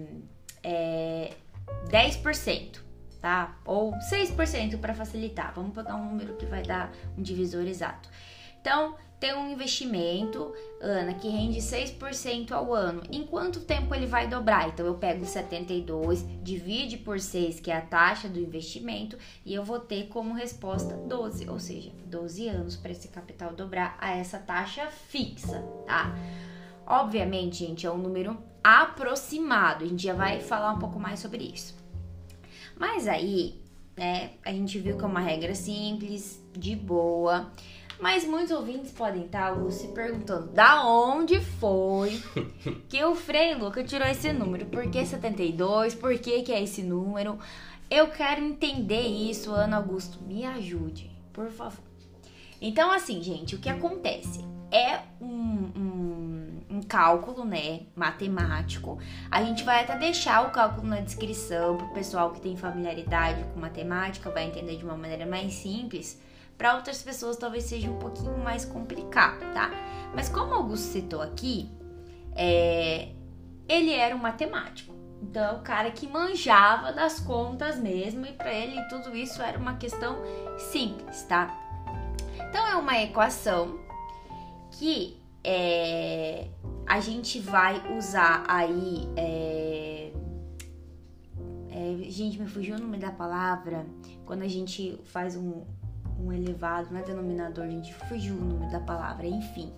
é, 0.64 1.32
10%, 1.88 2.80
tá? 3.20 3.56
Ou 3.64 3.92
6% 3.92 4.78
para 4.80 4.94
facilitar. 4.94 5.52
Vamos 5.54 5.74
pegar 5.74 5.94
um 5.94 6.10
número 6.10 6.34
que 6.34 6.46
vai 6.46 6.62
dar 6.62 6.92
um 7.16 7.22
divisor 7.22 7.66
exato. 7.66 8.08
Então, 8.60 8.96
tem 9.24 9.34
um 9.34 9.50
investimento, 9.50 10.52
Ana, 10.82 11.14
que 11.14 11.28
rende 11.28 11.58
6% 11.58 12.52
ao 12.52 12.74
ano. 12.74 13.02
Em 13.10 13.24
quanto 13.24 13.60
tempo 13.60 13.94
ele 13.94 14.04
vai 14.04 14.28
dobrar? 14.28 14.68
Então 14.68 14.84
eu 14.84 14.96
pego 14.96 15.24
72, 15.24 16.26
divide 16.42 16.98
por 16.98 17.18
6, 17.18 17.58
que 17.60 17.70
é 17.70 17.76
a 17.76 17.80
taxa 17.80 18.28
do 18.28 18.38
investimento, 18.38 19.16
e 19.42 19.54
eu 19.54 19.64
vou 19.64 19.80
ter 19.80 20.08
como 20.08 20.34
resposta 20.34 20.94
12, 20.94 21.48
ou 21.48 21.58
seja, 21.58 21.90
12 22.04 22.48
anos 22.48 22.76
para 22.76 22.92
esse 22.92 23.08
capital 23.08 23.54
dobrar 23.54 23.96
a 23.98 24.14
essa 24.14 24.38
taxa 24.38 24.88
fixa, 24.88 25.58
tá? 25.86 26.14
Obviamente, 26.86 27.66
gente, 27.66 27.86
é 27.86 27.90
um 27.90 27.98
número 27.98 28.36
aproximado. 28.62 29.84
A 29.84 29.88
gente 29.88 30.02
já 30.02 30.14
vai 30.14 30.40
falar 30.40 30.72
um 30.72 30.78
pouco 30.78 30.98
mais 30.98 31.20
sobre 31.20 31.44
isso. 31.44 31.74
Mas 32.76 33.06
aí, 33.06 33.62
né, 33.96 34.32
a 34.44 34.50
gente 34.50 34.78
viu 34.78 34.96
que 34.96 35.04
é 35.04 35.06
uma 35.06 35.20
regra 35.20 35.54
simples, 35.54 36.42
de 36.52 36.74
boa. 36.74 37.50
Mas 38.00 38.24
muitos 38.24 38.50
ouvintes 38.50 38.90
podem 38.90 39.24
estar 39.24 39.54
se 39.70 39.88
perguntando 39.88 40.48
da 40.48 40.84
onde 40.86 41.40
foi 41.40 42.20
que 42.88 43.02
o 43.04 43.14
Frei 43.14 43.54
Luca 43.54 43.84
tirou 43.84 44.06
esse 44.06 44.32
número. 44.32 44.66
Por 44.66 44.90
que 44.90 45.04
72? 45.04 45.94
Por 45.94 46.18
que, 46.18 46.42
que 46.42 46.52
é 46.52 46.62
esse 46.62 46.82
número? 46.82 47.38
Eu 47.90 48.08
quero 48.08 48.44
entender 48.44 49.02
isso, 49.02 49.52
Ana 49.52 49.76
Augusto. 49.76 50.18
Me 50.24 50.44
ajude, 50.44 51.10
por 51.32 51.50
favor. 51.50 51.84
Então, 52.60 52.90
assim, 52.90 53.22
gente, 53.22 53.54
o 53.54 53.58
que 53.58 53.68
acontece? 53.68 54.44
É 54.74 55.02
um, 55.20 55.70
um, 55.76 56.60
um 56.68 56.82
cálculo, 56.82 57.44
né, 57.44 57.82
matemático. 57.94 58.98
A 59.30 59.40
gente 59.40 59.62
vai 59.62 59.84
até 59.84 59.96
deixar 59.96 60.48
o 60.48 60.50
cálculo 60.50 60.88
na 60.88 61.00
descrição 61.00 61.76
para 61.76 61.86
o 61.86 61.94
pessoal 61.94 62.32
que 62.32 62.40
tem 62.40 62.56
familiaridade 62.56 63.44
com 63.54 63.60
matemática, 63.60 64.30
vai 64.30 64.46
entender 64.46 64.76
de 64.76 64.84
uma 64.84 64.96
maneira 64.96 65.26
mais 65.26 65.54
simples. 65.54 66.20
Para 66.58 66.74
outras 66.74 67.00
pessoas 67.02 67.36
talvez 67.36 67.66
seja 67.66 67.88
um 67.88 68.00
pouquinho 68.00 68.36
mais 68.38 68.64
complicado, 68.64 69.38
tá? 69.52 69.70
Mas 70.12 70.28
como 70.28 70.52
Augusto 70.52 70.86
citou 70.86 71.22
aqui, 71.22 71.70
é, 72.34 73.10
ele 73.68 73.92
era 73.92 74.16
um 74.16 74.18
matemático. 74.18 74.92
Então, 75.22 75.58
o 75.58 75.62
cara 75.62 75.92
que 75.92 76.08
manjava 76.08 76.92
das 76.92 77.20
contas 77.20 77.78
mesmo, 77.78 78.26
e 78.26 78.32
para 78.32 78.52
ele 78.52 78.82
tudo 78.88 79.16
isso 79.16 79.40
era 79.40 79.56
uma 79.56 79.76
questão 79.76 80.18
simples, 80.58 81.22
tá? 81.22 81.56
Então, 82.48 82.66
é 82.66 82.74
uma 82.74 83.00
equação 83.00 83.83
que 84.78 85.16
é, 85.42 86.48
a 86.86 87.00
gente 87.00 87.38
vai 87.38 87.96
usar 87.96 88.44
aí. 88.48 89.08
É, 89.16 90.12
é, 91.70 92.10
gente, 92.10 92.38
me 92.38 92.46
fugiu 92.46 92.76
o 92.76 92.78
nome 92.78 92.98
da 92.98 93.10
palavra. 93.10 93.86
Quando 94.24 94.42
a 94.42 94.48
gente 94.48 95.00
faz 95.04 95.36
um, 95.36 95.64
um 96.18 96.32
elevado, 96.32 96.88
não 96.92 97.00
é 97.00 97.02
denominador, 97.02 97.64
a 97.64 97.70
gente 97.70 97.92
fugiu 97.94 98.36
o 98.36 98.40
nome 98.40 98.70
da 98.70 98.80
palavra, 98.80 99.26
enfim. 99.26 99.72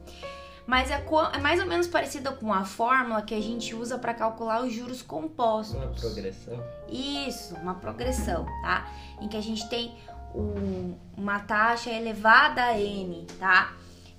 Mas 0.66 0.90
é, 0.90 1.04
é, 1.32 1.38
mais 1.38 1.60
ou 1.60 1.66
menos 1.66 1.86
parecida 1.86 2.32
com 2.32 2.52
a 2.52 2.64
fórmula 2.64 3.22
que 3.22 3.34
a 3.34 3.40
gente 3.40 3.74
usa 3.74 3.98
para 3.98 4.12
calcular 4.12 4.62
os 4.62 4.72
juros 4.72 5.00
compostos. 5.00 5.76
Uma 5.76 5.94
progressão? 5.94 6.64
Isso, 6.88 7.54
uma 7.56 7.74
progressão, 7.74 8.44
tá? 8.62 8.90
Em 9.20 9.28
que 9.28 9.36
a 9.36 9.40
gente 9.40 9.68
tem 9.68 9.96
um, 10.34 10.94
uma 11.16 11.38
taxa 11.40 11.90
elevada 11.90 12.62
a 12.62 12.78
n, 12.78 13.26
tá? 13.38 13.72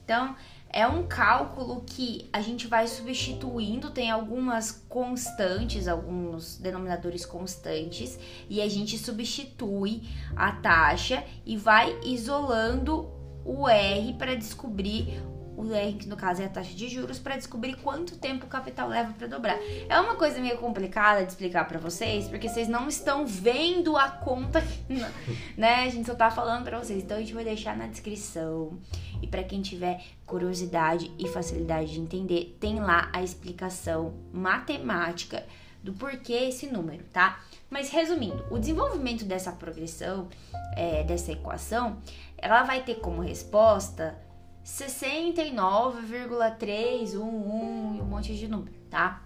Então, 0.04 0.36
é 0.70 0.88
um 0.88 1.08
cálculo 1.08 1.84
que 1.86 2.30
a 2.32 2.42
gente 2.42 2.68
vai 2.68 2.88
substituindo, 2.88 3.92
tem 3.92 4.12
algumas 4.12 4.72
constantes, 4.88 5.88
alguns 5.88 6.58
denominadores 6.58 7.26
constantes, 7.26 8.20
e 8.50 8.62
a 8.62 8.68
gente 8.68 8.98
substitui 8.98 10.04
a 10.36 10.52
taxa 10.52 11.24
e 11.46 11.58
vai 11.58 11.98
isolando 12.04 13.10
o 13.44 13.68
R 13.68 14.14
para 14.14 14.36
descobrir 14.36 15.22
o 15.58 15.74
R, 15.74 15.94
que 15.94 16.08
no 16.08 16.16
caso 16.16 16.44
é 16.44 16.46
a 16.46 16.50
taxa 16.50 16.76
de 16.76 16.88
juros, 16.88 17.18
para 17.18 17.36
descobrir 17.36 17.76
quanto 17.78 18.16
tempo 18.16 18.46
o 18.46 18.48
capital 18.48 18.88
leva 18.88 19.12
para 19.14 19.26
dobrar. 19.26 19.58
É 19.90 20.00
uma 20.00 20.16
coisa 20.16 20.40
meio 20.40 20.58
complicada 20.60 21.26
de 21.26 21.32
explicar 21.32 21.68
para 21.68 21.80
vocês, 21.80 22.28
porque 22.28 22.48
vocês 22.48 22.68
não 22.68 22.88
estão 22.88 23.26
vendo 23.26 23.98
a 23.98 24.08
conta, 24.08 24.64
né? 25.58 25.86
A 25.86 25.90
gente 25.90 26.06
só 26.06 26.14
tá 26.14 26.30
falando 26.30 26.64
para 26.64 26.78
vocês. 26.78 27.04
Então 27.04 27.18
a 27.18 27.20
gente 27.20 27.34
vai 27.34 27.44
deixar 27.44 27.76
na 27.76 27.88
descrição. 27.88 28.78
E 29.22 29.28
para 29.28 29.44
quem 29.44 29.62
tiver 29.62 30.04
curiosidade 30.26 31.12
e 31.18 31.28
facilidade 31.28 31.94
de 31.94 32.00
entender, 32.00 32.58
tem 32.60 32.80
lá 32.80 33.10
a 33.14 33.24
explicação 33.24 34.14
matemática 34.32 35.46
do 35.84 35.94
porquê 35.94 36.34
esse 36.34 36.68
número, 36.68 37.04
tá? 37.14 37.40
Mas 37.70 37.90
resumindo, 37.90 38.46
o 38.52 38.60
desenvolvimento 38.60 39.24
dessa 39.26 39.52
progressão, 39.52 40.28
é, 40.76 41.04
dessa 41.04 41.32
equação, 41.32 41.98
ela 42.38 42.62
vai 42.64 42.84
ter 42.84 42.96
como 42.96 43.22
resposta 43.22 44.18
69,311 44.64 47.16
e 47.16 47.18
um 47.18 48.06
monte 48.06 48.36
de 48.36 48.48
número, 48.48 48.74
tá? 48.90 49.22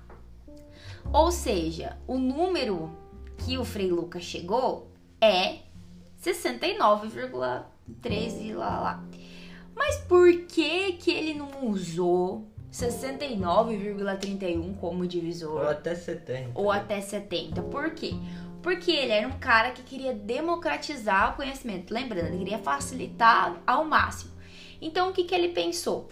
Ou 1.12 1.32
seja, 1.32 1.98
o 2.08 2.20
número 2.20 2.96
que 3.40 3.58
o 3.58 3.66
Frei 3.66 3.90
Lucas 3.90 4.22
chegou 4.24 4.92
é 5.20 5.62
69,13 6.22 8.54
lá 8.54 8.80
lá. 8.80 9.04
Mas 9.92 10.00
por 10.06 10.32
que 10.44 10.94
que 10.94 11.12
ele 11.12 11.34
não 11.34 11.68
usou 11.68 12.48
69,31 12.72 14.78
como 14.78 15.06
divisor? 15.06 15.64
Ou 15.64 15.70
até 15.70 15.94
70. 15.94 16.52
Ou 16.56 16.72
até 16.72 17.02
70. 17.02 17.62
Por 17.64 17.90
quê? 17.90 18.14
Porque 18.64 18.90
ele 18.90 19.12
era 19.12 19.28
um 19.28 19.38
cara 19.38 19.72
que 19.72 19.84
queria 19.84 20.14
democratizar 20.14 21.34
o 21.34 21.36
conhecimento. 21.36 21.94
Lembrando, 21.94 22.28
ele 22.28 22.38
queria 22.38 22.60
facilitar 22.60 23.62
ao 23.68 23.84
máximo. 23.84 24.32
Então, 24.82 25.10
o 25.10 25.12
que, 25.12 25.26
que 25.26 25.36
ele 25.36 25.50
pensou? 25.50 26.08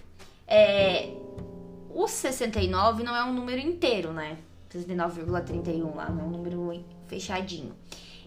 É, 0.46 1.14
o 1.90 2.06
69 2.06 3.02
não 3.02 3.16
é 3.16 3.24
um 3.24 3.32
número 3.32 3.62
inteiro, 3.62 4.12
né? 4.12 4.40
69,31 4.70 5.96
lá, 5.96 6.10
não 6.10 6.20
é 6.20 6.24
um 6.26 6.32
número 6.32 6.84
fechadinho. 7.08 7.74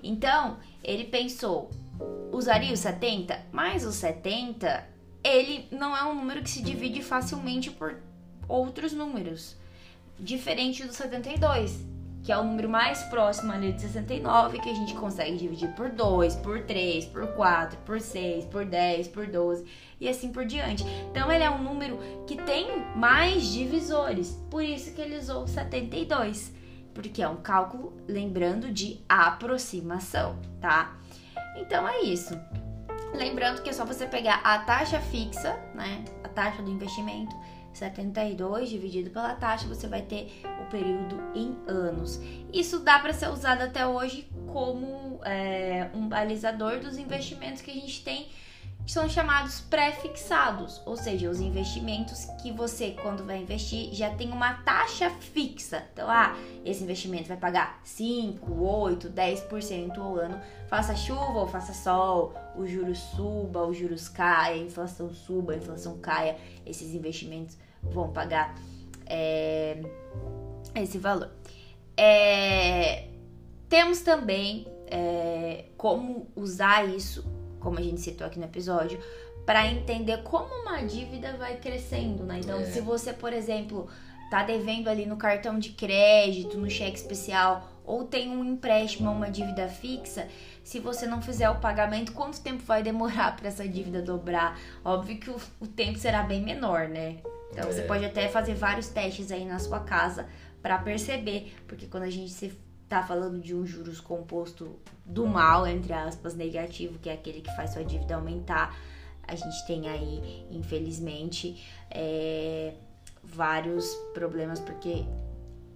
Então, 0.03 0.57
ele 0.83 1.05
pensou, 1.05 1.69
usaria 2.33 2.73
o 2.73 2.77
70, 2.77 3.39
mas 3.53 3.85
o 3.85 3.93
70, 3.93 4.92
ele 5.25 5.69
não 5.71 5.97
é 5.97 6.05
um 6.05 6.15
número 6.15 6.43
que 6.43 6.51
se 6.51 6.63
divide 6.63 7.03
facilmente 7.03 7.71
por 7.71 7.97
outros 8.49 8.93
números, 8.93 9.57
diferente 10.19 10.85
do 10.85 10.93
72, 10.93 11.85
que 12.23 12.31
é 12.31 12.39
o 12.39 12.45
número 12.45 12.69
mais 12.69 13.03
próximo 13.05 13.53
ali 13.53 13.73
de 13.73 13.81
69, 13.81 14.61
que 14.61 14.71
a 14.71 14.75
gente 14.75 14.95
consegue 14.95 15.37
dividir 15.37 15.69
por 15.71 15.91
2, 15.91 16.37
por 16.37 16.63
3, 16.63 17.07
por 17.07 17.27
4, 17.29 17.79
por 17.85 18.01
6, 18.01 18.45
por 18.47 18.65
10, 18.65 19.09
por 19.09 19.27
12 19.27 19.65
e 20.01 20.09
assim 20.09 20.33
por 20.33 20.45
diante. 20.45 20.85
Então 21.11 21.31
ele 21.31 21.43
é 21.43 21.51
um 21.51 21.63
número 21.63 21.99
que 22.27 22.37
tem 22.37 22.67
mais 22.95 23.53
divisores, 23.53 24.39
por 24.51 24.63
isso 24.63 24.93
que 24.95 25.01
ele 25.01 25.19
usou 25.19 25.49
72, 25.49 26.53
porque 26.95 27.23
é 27.23 27.29
um 27.29 27.37
cálculo, 27.37 27.97
lembrando, 28.07 28.71
de 28.71 29.01
aproximação, 29.09 30.39
tá? 30.61 30.97
Então 31.57 31.89
é 31.89 32.03
isso. 32.03 32.39
Lembrando 33.15 33.63
que 33.63 33.71
é 33.71 33.73
só 33.73 33.85
você 33.85 34.07
pegar 34.07 34.41
a 34.43 34.59
taxa 34.61 35.01
fixa, 35.01 35.53
né? 35.75 36.05
A 36.25 36.29
taxa 36.29 36.63
do 36.63 36.71
investimento 36.71 37.35
72 37.73 38.69
dividido 38.69 39.11
pela 39.11 39.35
taxa, 39.35 39.67
você 39.67 39.87
vai 39.87 40.03
ter 40.03 40.43
o 40.61 40.71
período 40.71 41.21
em 41.35 41.57
anos. 41.67 42.21
Isso 42.53 42.81
dá 42.81 42.99
para 42.99 43.13
ser 43.13 43.29
usado 43.29 43.63
até 43.63 43.87
hoje 43.87 44.29
como 44.53 45.21
é, 45.25 45.89
um 45.95 46.09
balizador 46.09 46.81
dos 46.81 46.99
investimentos 46.99 47.63
que 47.63 47.71
a 47.71 47.75
gente 47.75 48.03
tem 48.05 48.29
são 48.87 49.09
chamados 49.09 49.61
pré-fixados, 49.61 50.83
ou 50.85 50.97
seja, 50.97 51.31
os 51.31 51.41
investimentos 51.41 52.25
que 52.43 52.51
você, 52.51 52.97
quando 53.01 53.25
vai 53.25 53.39
investir, 53.39 53.95
já 53.95 54.11
tem 54.11 54.31
uma 54.33 54.55
taxa 54.55 55.09
fixa. 55.09 55.87
Então, 55.93 56.11
ah, 56.11 56.35
esse 56.65 56.83
investimento 56.83 57.29
vai 57.29 57.37
pagar 57.37 57.81
5, 57.85 58.53
8, 58.53 59.09
10% 59.11 59.99
ao 59.99 60.17
ano, 60.17 60.41
faça 60.69 60.97
chuva 60.97 61.39
ou 61.39 61.47
faça 61.47 61.73
sol, 61.73 62.35
os 62.57 62.71
juros 62.71 62.99
suba, 62.99 63.65
os 63.65 63.77
juros 63.77 64.09
caia, 64.09 64.55
a 64.55 64.65
inflação 64.65 65.11
suba, 65.13 65.53
a 65.53 65.57
inflação 65.57 65.99
caia, 65.99 66.37
esses 66.67 66.95
investimentos 66.95 67.57
vão 67.83 68.13
pagar 68.13 68.55
é, 69.07 69.83
esse 70.75 70.99
valor. 70.99 71.31
É, 71.97 73.09
temos 73.69 74.01
também 74.01 74.67
é, 74.87 75.67
como 75.77 76.29
usar 76.37 76.89
isso 76.89 77.25
como 77.63 77.79
a 77.79 77.83
gente 77.83 78.01
citou 78.01 78.27
aqui 78.27 78.39
no 78.39 78.45
episódio, 78.45 78.99
para 79.47 79.67
entender 79.67 80.23
como 80.23 80.53
uma 80.63 80.83
dívida 80.83 81.37
vai 81.37 81.57
crescendo, 81.57 82.25
né? 82.25 82.41
Então, 82.43 82.61
é. 82.61 82.65
se 82.65 82.81
você, 82.81 83.13
por 83.13 83.33
exemplo, 83.33 83.89
tá 84.31 84.43
devendo 84.43 84.89
ali 84.89 85.07
no 85.07 85.17
cartão 85.17 85.59
de 85.59 85.71
crédito, 85.71 86.59
no 86.59 86.69
cheque 86.69 86.97
especial, 86.97 87.69
ou 87.85 88.05
tem 88.05 88.31
um 88.31 88.45
empréstimo 88.45 89.11
ou 89.11 89.17
uma 89.17 89.31
dívida 89.31 89.69
fixa, 89.69 90.29
se 90.63 90.79
você 90.79 91.07
não 91.07 91.21
fizer 91.21 91.51
o 91.51 91.61
pagamento, 91.61 92.13
quanto 92.13 92.41
tempo 92.41 92.63
vai 92.65 92.83
demorar 92.83 93.35
para 93.37 93.49
essa 93.49 93.67
dívida 93.67 94.01
dobrar? 94.01 94.59
Óbvio 94.85 95.19
que 95.19 95.31
o, 95.31 95.37
o, 95.61 95.67
tempo 95.67 95.99
será 95.99 96.23
bem 96.23 96.43
menor, 96.43 96.89
né? 96.89 97.19
Então, 97.51 97.69
é. 97.69 97.73
você 97.73 97.83
pode 97.83 98.05
até 98.05 98.29
fazer 98.29 98.55
vários 98.55 98.89
testes 98.89 99.31
aí 99.31 99.45
na 99.45 99.59
sua 99.59 99.81
casa 99.81 100.27
para 100.63 100.79
perceber, 100.79 101.55
porque 101.67 101.87
quando 101.87 102.05
a 102.05 102.11
gente 102.11 102.31
se 102.31 102.57
tá 102.89 103.03
falando 103.03 103.41
de 103.41 103.55
um 103.55 103.67
juros 103.67 104.01
composto 104.01 104.79
do 105.05 105.27
mal, 105.27 105.67
entre 105.67 105.95
aspas, 105.95 106.35
negativo, 106.35 106.99
que 106.99 107.09
é 107.09 107.15
aquele 107.15 107.41
que 107.41 107.55
faz 107.57 107.71
sua 107.71 107.83
dívida 107.83 108.15
aumentar. 108.15 108.77
A 109.27 109.35
gente 109.35 109.67
tem 109.67 109.89
aí, 109.89 110.47
infelizmente, 110.51 111.67
é, 111.91 112.75
vários 113.25 113.87
problemas, 114.13 114.61
porque 114.61 115.07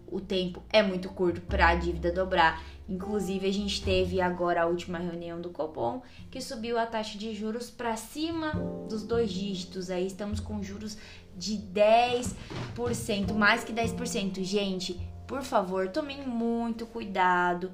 o 0.09 0.21
tempo 0.21 0.63
é 0.71 0.83
muito 0.83 1.09
curto 1.09 1.41
para 1.41 1.69
a 1.69 1.75
dívida 1.75 2.13
dobrar. 2.13 2.63
Inclusive, 2.89 3.47
a 3.47 3.53
gente 3.53 3.83
teve 3.83 4.21
agora 4.21 4.63
a 4.63 4.67
última 4.67 4.99
reunião 4.99 5.41
do 5.41 5.51
Copom, 5.51 6.03
que 6.31 6.41
subiu 6.41 6.79
a 6.79 6.87
taxa 6.87 7.19
de 7.19 7.35
juros 7.35 7.69
para 7.69 7.97
cima 7.97 8.53
dos 8.89 9.03
dois 9.03 9.31
dígitos. 9.31 9.91
Aí 9.91 10.07
estamos 10.07 10.39
com 10.39 10.63
juros 10.63 10.97
de 11.37 11.57
10%, 11.57 13.33
mais 13.35 13.65
que 13.65 13.73
10%. 13.73 14.43
Gente, 14.45 15.01
por 15.27 15.43
favor, 15.43 15.89
tomem 15.89 16.25
muito 16.27 16.87
cuidado 16.87 17.73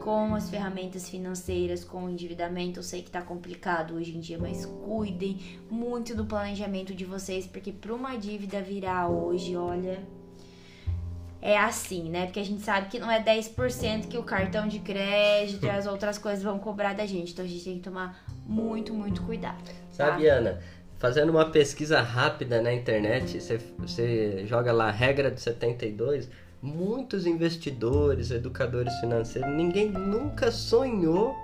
com 0.00 0.34
as 0.34 0.50
ferramentas 0.50 1.08
financeiras, 1.08 1.82
com 1.82 2.04
o 2.04 2.10
endividamento. 2.10 2.78
Eu 2.78 2.82
sei 2.82 3.02
que 3.02 3.10
tá 3.10 3.22
complicado 3.22 3.94
hoje 3.94 4.14
em 4.14 4.20
dia, 4.20 4.38
mas 4.38 4.66
cuidem 4.66 5.38
muito 5.70 6.14
do 6.14 6.26
planejamento 6.26 6.94
de 6.94 7.06
vocês, 7.06 7.46
porque 7.46 7.72
para 7.72 7.94
uma 7.94 8.16
dívida 8.16 8.60
virar 8.60 9.08
hoje, 9.08 9.56
olha, 9.56 10.06
é 11.42 11.58
assim, 11.58 12.10
né? 12.10 12.26
Porque 12.26 12.40
a 12.40 12.44
gente 12.44 12.60
sabe 12.62 12.88
que 12.88 12.98
não 12.98 13.10
é 13.10 13.22
10% 13.22 14.08
que 14.08 14.18
o 14.18 14.22
cartão 14.22 14.68
de 14.68 14.78
crédito 14.80 15.64
e 15.64 15.70
as 15.70 15.86
outras 15.86 16.18
coisas 16.18 16.42
vão 16.42 16.58
cobrar 16.58 16.94
da 16.94 17.06
gente. 17.06 17.32
Então 17.32 17.44
a 17.44 17.48
gente 17.48 17.64
tem 17.64 17.74
que 17.76 17.82
tomar 17.82 18.22
muito, 18.46 18.92
muito 18.92 19.22
cuidado. 19.22 19.62
Tá? 19.64 19.72
Sabe, 19.90 20.26
Ana? 20.28 20.60
Fazendo 20.98 21.30
uma 21.30 21.46
pesquisa 21.50 22.02
rápida 22.02 22.60
na 22.60 22.72
internet, 22.74 23.40
você, 23.40 23.58
você 23.78 24.44
joga 24.46 24.70
lá 24.70 24.90
regra 24.90 25.30
do 25.30 25.40
72, 25.40 26.28
muitos 26.60 27.26
investidores, 27.26 28.30
educadores 28.30 28.94
financeiros, 29.00 29.50
ninguém 29.50 29.88
nunca 29.90 30.50
sonhou 30.50 31.34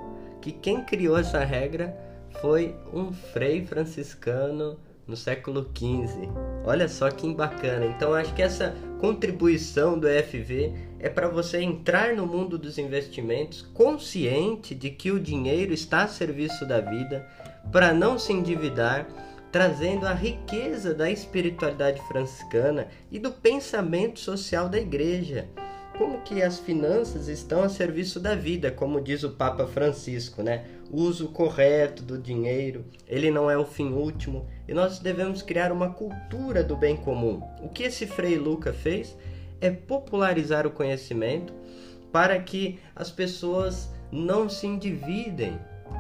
que 0.42 0.52
quem 0.52 0.84
criou 0.84 1.16
essa 1.16 1.42
regra 1.42 1.96
foi 2.42 2.76
um 2.92 3.10
frei 3.12 3.64
franciscano 3.64 4.78
no 5.06 5.16
século 5.16 5.70
XV. 5.74 6.28
Olha 6.64 6.86
só 6.86 7.10
que 7.10 7.32
bacana. 7.32 7.86
Então 7.86 8.12
acho 8.12 8.34
que 8.34 8.42
essa 8.42 8.74
contribuição 9.00 9.98
do 9.98 10.08
EFV 10.08 10.72
é 10.98 11.08
para 11.08 11.28
você 11.28 11.60
entrar 11.60 12.14
no 12.14 12.26
mundo 12.26 12.58
dos 12.58 12.78
investimentos 12.78 13.62
consciente 13.74 14.74
de 14.74 14.90
que 14.90 15.10
o 15.10 15.20
dinheiro 15.20 15.72
está 15.72 16.02
a 16.02 16.08
serviço 16.08 16.66
da 16.66 16.80
vida, 16.80 17.26
para 17.70 17.92
não 17.92 18.18
se 18.18 18.32
endividar 18.32 19.06
trazendo 19.52 20.06
a 20.06 20.12
riqueza 20.12 20.92
da 20.92 21.10
espiritualidade 21.10 22.00
franciscana 22.08 22.88
e 23.10 23.18
do 23.18 23.30
pensamento 23.30 24.20
social 24.20 24.68
da 24.68 24.78
igreja. 24.78 25.48
Como 25.98 26.20
que 26.20 26.42
as 26.42 26.58
finanças 26.58 27.26
estão 27.26 27.62
a 27.62 27.68
serviço 27.70 28.20
da 28.20 28.34
vida, 28.34 28.70
como 28.70 29.00
diz 29.00 29.22
o 29.22 29.30
Papa 29.30 29.66
Francisco, 29.66 30.42
né? 30.42 30.66
O 30.90 31.00
uso 31.00 31.28
correto 31.28 32.02
do 32.02 32.18
dinheiro, 32.18 32.84
ele 33.06 33.30
não 33.30 33.50
é 33.50 33.56
o 33.56 33.64
fim 33.64 33.92
último, 33.92 34.46
e 34.68 34.74
nós 34.74 34.98
devemos 34.98 35.40
criar 35.40 35.72
uma 35.72 35.90
cultura 35.90 36.62
do 36.62 36.76
bem 36.76 36.96
comum. 36.96 37.40
O 37.62 37.70
que 37.70 37.84
esse 37.84 38.06
Frei 38.06 38.36
Luca 38.36 38.74
fez 38.74 39.16
é 39.60 39.70
popularizar 39.70 40.66
o 40.66 40.70
conhecimento 40.70 41.54
para 42.12 42.38
que 42.40 42.78
as 42.94 43.10
pessoas 43.10 43.90
não 44.12 44.48
se 44.50 44.66
endividem, 44.66 45.58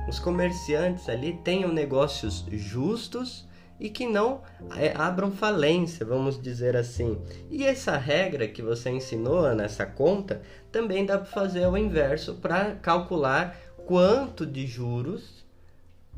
os 0.08 0.18
comerciantes 0.18 1.08
ali 1.08 1.38
tenham 1.42 1.72
negócios 1.72 2.44
justos 2.50 3.45
e 3.78 3.90
que 3.90 4.06
não 4.06 4.42
é, 4.76 4.92
abram 4.96 5.30
falência, 5.30 6.04
vamos 6.04 6.40
dizer 6.40 6.76
assim. 6.76 7.20
E 7.50 7.64
essa 7.64 7.96
regra 7.96 8.48
que 8.48 8.62
você 8.62 8.90
ensinou 8.90 9.54
nessa 9.54 9.84
conta 9.84 10.42
também 10.72 11.04
dá 11.04 11.18
para 11.18 11.26
fazer 11.26 11.66
o 11.66 11.76
inverso 11.76 12.34
para 12.34 12.76
calcular 12.76 13.56
quanto 13.86 14.44
de 14.44 14.66
juros, 14.66 15.44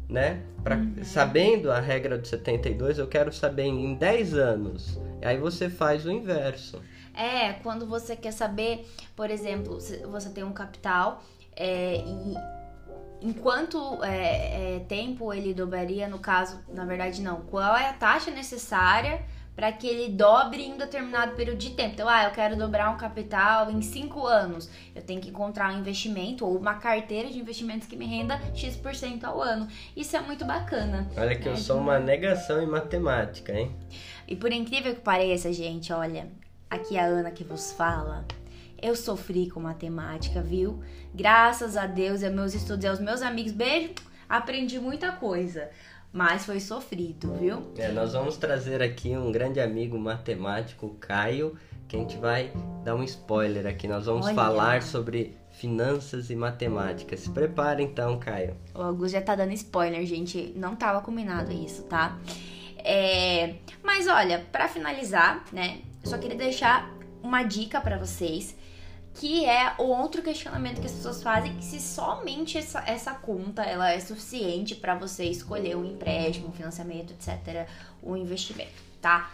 né? 0.08 0.42
Pra, 0.62 0.76
uhum. 0.76 1.04
Sabendo 1.04 1.70
a 1.70 1.80
regra 1.80 2.16
do 2.16 2.26
72, 2.26 2.98
eu 2.98 3.06
quero 3.06 3.32
saber 3.32 3.64
em 3.64 3.94
10 3.94 4.34
anos. 4.34 4.98
Aí 5.22 5.36
você 5.36 5.68
faz 5.68 6.06
o 6.06 6.10
inverso. 6.10 6.80
É, 7.14 7.54
quando 7.54 7.84
você 7.84 8.14
quer 8.14 8.32
saber, 8.32 8.88
por 9.16 9.28
exemplo, 9.28 9.78
você 10.10 10.30
tem 10.30 10.44
um 10.44 10.52
capital 10.52 11.22
é, 11.56 11.96
e 11.96 12.34
em 13.20 13.32
quanto 13.32 14.02
é, 14.04 14.76
é, 14.76 14.80
tempo 14.80 15.32
ele 15.32 15.52
dobraria, 15.52 16.08
no 16.08 16.18
caso, 16.18 16.60
na 16.68 16.84
verdade 16.84 17.20
não, 17.20 17.40
qual 17.42 17.76
é 17.76 17.88
a 17.88 17.92
taxa 17.92 18.30
necessária 18.30 19.22
para 19.58 19.72
que 19.72 19.88
ele 19.88 20.12
dobre 20.12 20.62
em 20.62 20.74
um 20.74 20.78
determinado 20.78 21.34
período 21.34 21.58
de 21.58 21.70
tempo. 21.70 21.94
Então, 21.94 22.08
ah, 22.08 22.22
eu 22.22 22.30
quero 22.30 22.56
dobrar 22.56 22.94
um 22.94 22.96
capital 22.96 23.68
em 23.68 23.82
5 23.82 24.24
anos. 24.24 24.70
Eu 24.94 25.02
tenho 25.02 25.20
que 25.20 25.30
encontrar 25.30 25.74
um 25.74 25.80
investimento 25.80 26.46
ou 26.46 26.56
uma 26.56 26.74
carteira 26.74 27.28
de 27.28 27.40
investimentos 27.40 27.88
que 27.88 27.96
me 27.96 28.06
renda 28.06 28.40
X% 28.54 29.24
ao 29.24 29.42
ano. 29.42 29.66
Isso 29.96 30.16
é 30.16 30.20
muito 30.20 30.44
bacana. 30.44 31.08
Olha 31.16 31.36
que 31.36 31.48
né? 31.48 31.54
eu 31.54 31.56
sou 31.56 31.78
uma 31.78 31.98
negação 31.98 32.62
em 32.62 32.66
matemática, 32.66 33.52
hein? 33.52 33.74
E 34.28 34.36
por 34.36 34.52
incrível 34.52 34.94
que 34.94 35.00
pareça, 35.00 35.52
gente, 35.52 35.92
olha, 35.92 36.28
aqui 36.70 36.96
a 36.96 37.06
Ana 37.06 37.32
que 37.32 37.42
vos 37.42 37.72
fala. 37.72 38.24
Eu 38.80 38.94
sofri 38.94 39.50
com 39.50 39.60
matemática, 39.60 40.40
viu? 40.40 40.82
Graças 41.14 41.76
a 41.76 41.86
Deus, 41.86 42.22
aos 42.22 42.32
meus 42.32 42.54
estudos 42.54 42.84
e 42.84 42.88
aos 42.88 43.00
meus 43.00 43.22
amigos, 43.22 43.52
beijo, 43.52 43.94
aprendi 44.28 44.78
muita 44.78 45.12
coisa 45.12 45.68
mas 46.12 46.46
foi 46.46 46.58
sofrido, 46.58 47.34
viu? 47.34 47.72
É, 47.76 47.92
nós 47.92 48.12
vamos 48.12 48.36
trazer 48.36 48.82
aqui 48.82 49.16
um 49.16 49.30
grande 49.30 49.60
amigo 49.60 49.98
matemático, 49.98 50.86
o 50.86 50.94
Caio, 50.94 51.56
que 51.86 51.96
a 51.96 51.98
gente 51.98 52.16
vai 52.16 52.50
dar 52.84 52.94
um 52.94 53.02
spoiler 53.02 53.66
aqui. 53.66 53.86
Nós 53.86 54.06
vamos 54.06 54.26
Olha. 54.26 54.34
falar 54.34 54.82
sobre 54.82 55.36
finanças 55.50 56.30
e 56.30 56.36
matemática. 56.36 57.16
Se 57.16 57.30
prepara 57.30 57.82
então, 57.82 58.18
Caio. 58.18 58.56
O 58.74 58.80
Augusto 58.80 59.12
já 59.12 59.22
tá 59.22 59.34
dando 59.34 59.52
spoiler, 59.52 60.04
gente. 60.06 60.52
Não 60.56 60.74
tava 60.74 61.00
combinado 61.02 61.52
isso, 61.52 61.82
tá? 61.84 62.18
É... 62.78 63.56
Mas 63.82 64.06
olha, 64.06 64.44
para 64.50 64.66
finalizar, 64.66 65.44
né? 65.52 65.80
Eu 66.02 66.10
só 66.10 66.16
queria 66.16 66.38
deixar 66.38 66.90
uma 67.22 67.42
dica 67.42 67.80
para 67.80 67.98
vocês 67.98 68.56
que 69.18 69.44
é 69.44 69.74
o 69.78 69.82
outro 69.82 70.22
questionamento 70.22 70.80
que 70.80 70.86
as 70.86 70.92
pessoas 70.92 71.20
fazem, 71.20 71.60
se 71.60 71.80
somente 71.80 72.56
essa, 72.56 72.80
essa 72.86 73.12
conta 73.12 73.62
ela 73.62 73.90
é 73.90 73.98
suficiente 73.98 74.76
para 74.76 74.94
você 74.94 75.24
escolher 75.24 75.76
um 75.76 75.84
empréstimo, 75.84 76.48
um 76.48 76.52
financiamento, 76.52 77.12
etc, 77.12 77.68
um 78.00 78.16
investimento, 78.16 78.80
tá? 79.02 79.28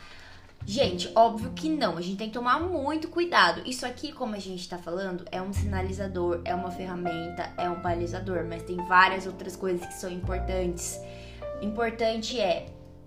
Gente, 0.66 1.12
óbvio 1.14 1.51
que 1.51 1.68
não, 1.68 1.99
a 1.99 2.01
gente 2.01 2.16
tem 2.16 2.29
que 2.29 2.33
tomar 2.33 2.59
muito 2.59 3.09
cuidado. 3.09 3.61
Isso 3.66 3.85
aqui, 3.85 4.11
como 4.11 4.35
a 4.35 4.38
gente 4.38 4.66
tá 4.66 4.79
falando, 4.79 5.27
é 5.31 5.42
um 5.42 5.53
sinalizador, 5.53 6.40
é 6.47 6.55
uma 6.55 6.70
ferramenta, 6.70 7.53
é 7.59 7.68
um 7.68 7.83
balizador, 7.83 8.42
mas 8.49 8.62
tem 8.62 8.77
várias 8.87 9.27
outras 9.27 9.55
coisas 9.55 9.87
que 9.87 9.92
são 9.92 10.11
importantes. 10.11 10.99
Importante 11.61 12.40
é 12.40 12.64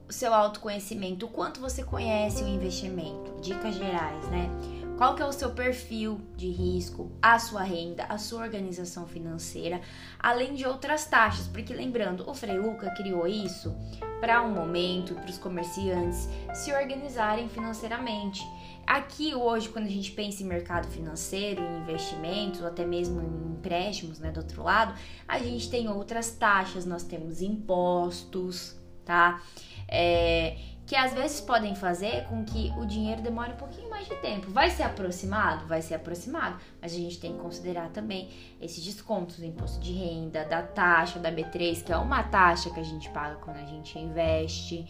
o 0.08 0.14
seu 0.14 0.32
autoconhecimento, 0.32 1.26
o 1.26 1.30
quanto 1.30 1.60
você 1.60 1.84
conhece 1.84 2.44
o 2.44 2.48
investimento, 2.48 3.42
dicas 3.42 3.74
gerais, 3.74 4.30
né? 4.30 4.77
Qual 4.98 5.14
que 5.14 5.22
é 5.22 5.26
o 5.26 5.32
seu 5.32 5.52
perfil 5.52 6.20
de 6.36 6.50
risco, 6.50 7.12
a 7.22 7.38
sua 7.38 7.62
renda, 7.62 8.04
a 8.06 8.18
sua 8.18 8.42
organização 8.42 9.06
financeira, 9.06 9.80
além 10.20 10.56
de 10.56 10.66
outras 10.66 11.06
taxas, 11.06 11.48
porque 11.48 11.72
lembrando, 11.72 12.28
o 12.28 12.34
Frei 12.34 12.58
Luca 12.58 12.90
criou 12.96 13.28
isso 13.28 13.76
para 14.20 14.42
um 14.42 14.52
momento 14.52 15.14
para 15.14 15.30
os 15.30 15.38
comerciantes 15.38 16.28
se 16.54 16.74
organizarem 16.74 17.48
financeiramente. 17.48 18.44
Aqui 18.88 19.36
hoje, 19.36 19.70
quando 19.70 19.86
a 19.86 19.90
gente 19.90 20.12
pensa 20.12 20.42
em 20.42 20.48
mercado 20.48 20.88
financeiro, 20.88 21.62
em 21.62 21.82
investimentos, 21.82 22.62
ou 22.62 22.68
até 22.68 22.86
mesmo 22.86 23.22
em 23.22 23.52
empréstimos, 23.52 24.18
né, 24.18 24.32
do 24.32 24.40
outro 24.40 24.64
lado, 24.64 24.98
a 25.28 25.38
gente 25.38 25.70
tem 25.70 25.88
outras 25.90 26.32
taxas, 26.32 26.86
nós 26.86 27.04
temos 27.04 27.42
impostos, 27.42 28.76
tá? 29.06 29.44
É, 29.88 30.58
que 30.88 30.96
às 30.96 31.14
vezes 31.14 31.42
podem 31.42 31.76
fazer 31.76 32.24
com 32.30 32.46
que 32.46 32.72
o 32.78 32.86
dinheiro 32.86 33.22
demore 33.22 33.52
um 33.52 33.58
pouquinho 33.58 33.90
mais 33.90 34.08
de 34.08 34.16
tempo. 34.16 34.50
Vai 34.50 34.70
ser 34.70 34.84
aproximado? 34.84 35.68
Vai 35.68 35.82
ser 35.82 35.96
aproximado, 35.96 36.58
mas 36.82 36.94
a 36.94 36.96
gente 36.96 37.20
tem 37.20 37.34
que 37.34 37.40
considerar 37.40 37.90
também 37.90 38.30
esses 38.62 38.82
descontos 38.82 39.38
do 39.38 39.46
imposto 39.46 39.82
de 39.82 39.92
renda, 39.92 40.46
da 40.46 40.62
taxa 40.62 41.20
da 41.20 41.30
B3, 41.30 41.84
que 41.84 41.92
é 41.92 41.98
uma 41.98 42.24
taxa 42.24 42.70
que 42.70 42.80
a 42.80 42.84
gente 42.84 43.10
paga 43.10 43.36
quando 43.36 43.58
a 43.58 43.66
gente 43.66 44.00
investe. 44.00 44.88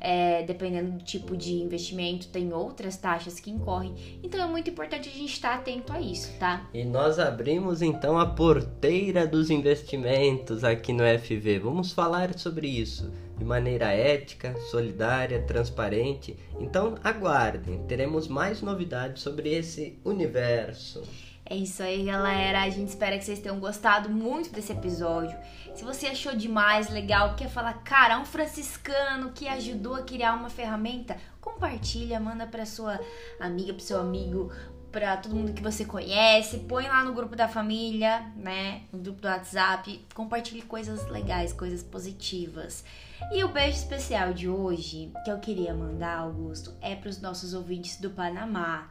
É, 0.00 0.44
dependendo 0.44 0.92
do 0.92 1.02
tipo 1.02 1.36
de 1.36 1.54
investimento, 1.54 2.28
tem 2.28 2.52
outras 2.52 2.96
taxas 2.96 3.40
que 3.40 3.50
incorrem. 3.50 3.96
Então 4.22 4.40
é 4.40 4.46
muito 4.46 4.70
importante 4.70 5.08
a 5.08 5.12
gente 5.12 5.32
estar 5.32 5.54
atento 5.54 5.92
a 5.92 6.00
isso, 6.00 6.32
tá? 6.38 6.68
E 6.72 6.84
nós 6.84 7.18
abrimos 7.18 7.82
então 7.82 8.16
a 8.16 8.24
porteira 8.24 9.26
dos 9.26 9.50
investimentos 9.50 10.62
aqui 10.62 10.92
no 10.92 11.02
FV. 11.02 11.58
Vamos 11.58 11.90
falar 11.90 12.38
sobre 12.38 12.68
isso 12.68 13.10
de 13.38 13.44
maneira 13.44 13.92
ética, 13.92 14.54
solidária, 14.70 15.40
transparente. 15.42 16.36
Então 16.58 16.96
aguardem, 17.04 17.84
teremos 17.86 18.26
mais 18.26 18.60
novidades 18.60 19.22
sobre 19.22 19.54
esse 19.54 19.98
universo. 20.04 21.02
É 21.50 21.56
isso 21.56 21.82
aí, 21.82 22.04
galera. 22.04 22.62
A 22.62 22.68
gente 22.68 22.88
espera 22.88 23.16
que 23.16 23.24
vocês 23.24 23.38
tenham 23.38 23.58
gostado 23.58 24.10
muito 24.10 24.50
desse 24.50 24.70
episódio. 24.70 25.34
Se 25.74 25.82
você 25.82 26.08
achou 26.08 26.36
demais, 26.36 26.90
legal, 26.90 27.36
quer 27.36 27.48
falar, 27.48 27.72
cara, 27.84 28.18
um 28.18 28.24
franciscano 28.24 29.32
que 29.32 29.48
ajudou 29.48 29.94
a 29.94 30.02
criar 30.02 30.34
uma 30.34 30.50
ferramenta, 30.50 31.16
compartilha, 31.40 32.20
manda 32.20 32.46
para 32.46 32.66
sua 32.66 33.00
amiga, 33.40 33.72
para 33.72 33.82
seu 33.82 33.98
amigo, 33.98 34.52
para 34.92 35.16
todo 35.16 35.34
mundo 35.34 35.54
que 35.54 35.62
você 35.62 35.86
conhece, 35.86 36.58
põe 36.60 36.86
lá 36.86 37.02
no 37.02 37.14
grupo 37.14 37.34
da 37.34 37.48
família, 37.48 38.30
né, 38.36 38.82
no 38.92 38.98
grupo 38.98 39.20
do 39.20 39.28
WhatsApp, 39.28 40.04
compartilhe 40.14 40.62
coisas 40.62 41.06
legais, 41.08 41.52
coisas 41.52 41.82
positivas. 41.82 42.84
E 43.32 43.44
o 43.44 43.48
beijo 43.48 43.76
especial 43.76 44.32
de 44.32 44.48
hoje 44.48 45.12
que 45.24 45.30
eu 45.30 45.38
queria 45.38 45.74
mandar, 45.74 46.18
Augusto, 46.18 46.74
é 46.80 46.94
para 46.94 47.08
os 47.08 47.20
nossos 47.20 47.52
ouvintes 47.52 48.00
do 48.00 48.10
Panamá. 48.10 48.90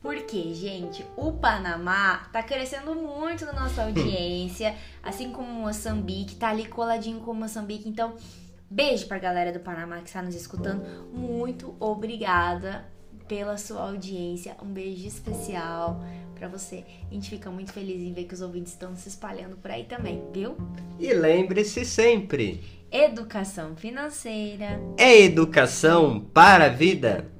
Porque, 0.00 0.52
gente, 0.52 1.06
o 1.16 1.32
Panamá 1.32 2.28
tá 2.32 2.42
crescendo 2.42 2.94
muito 2.94 3.44
na 3.44 3.52
nossa 3.52 3.84
audiência, 3.84 4.74
assim 5.02 5.30
como 5.30 5.48
Moçambique, 5.48 6.34
tá 6.34 6.50
ali 6.50 6.66
coladinho 6.66 7.20
com 7.20 7.32
Moçambique. 7.32 7.88
Então, 7.88 8.14
beijo 8.68 9.06
pra 9.06 9.18
galera 9.18 9.52
do 9.52 9.60
Panamá 9.60 9.98
que 9.98 10.08
está 10.08 10.20
nos 10.20 10.34
escutando. 10.34 10.84
Muito 11.12 11.74
obrigada 11.78 12.84
pela 13.28 13.56
sua 13.56 13.82
audiência. 13.82 14.56
Um 14.60 14.72
beijo 14.72 15.06
especial 15.06 16.00
para 16.34 16.48
você. 16.48 16.84
A 17.08 17.14
gente 17.14 17.30
fica 17.30 17.48
muito 17.50 17.72
feliz 17.72 18.02
em 18.02 18.12
ver 18.12 18.24
que 18.24 18.34
os 18.34 18.40
ouvintes 18.40 18.72
estão 18.72 18.96
se 18.96 19.08
espalhando 19.08 19.56
por 19.56 19.70
aí 19.70 19.84
também, 19.84 20.20
viu? 20.32 20.56
E 20.98 21.14
lembre-se 21.14 21.84
sempre: 21.84 22.81
educação 22.92 23.74
financeira 23.74 24.78
é 24.98 25.22
educação 25.22 26.20
para 26.20 26.66
a 26.66 26.68
vida. 26.68 27.32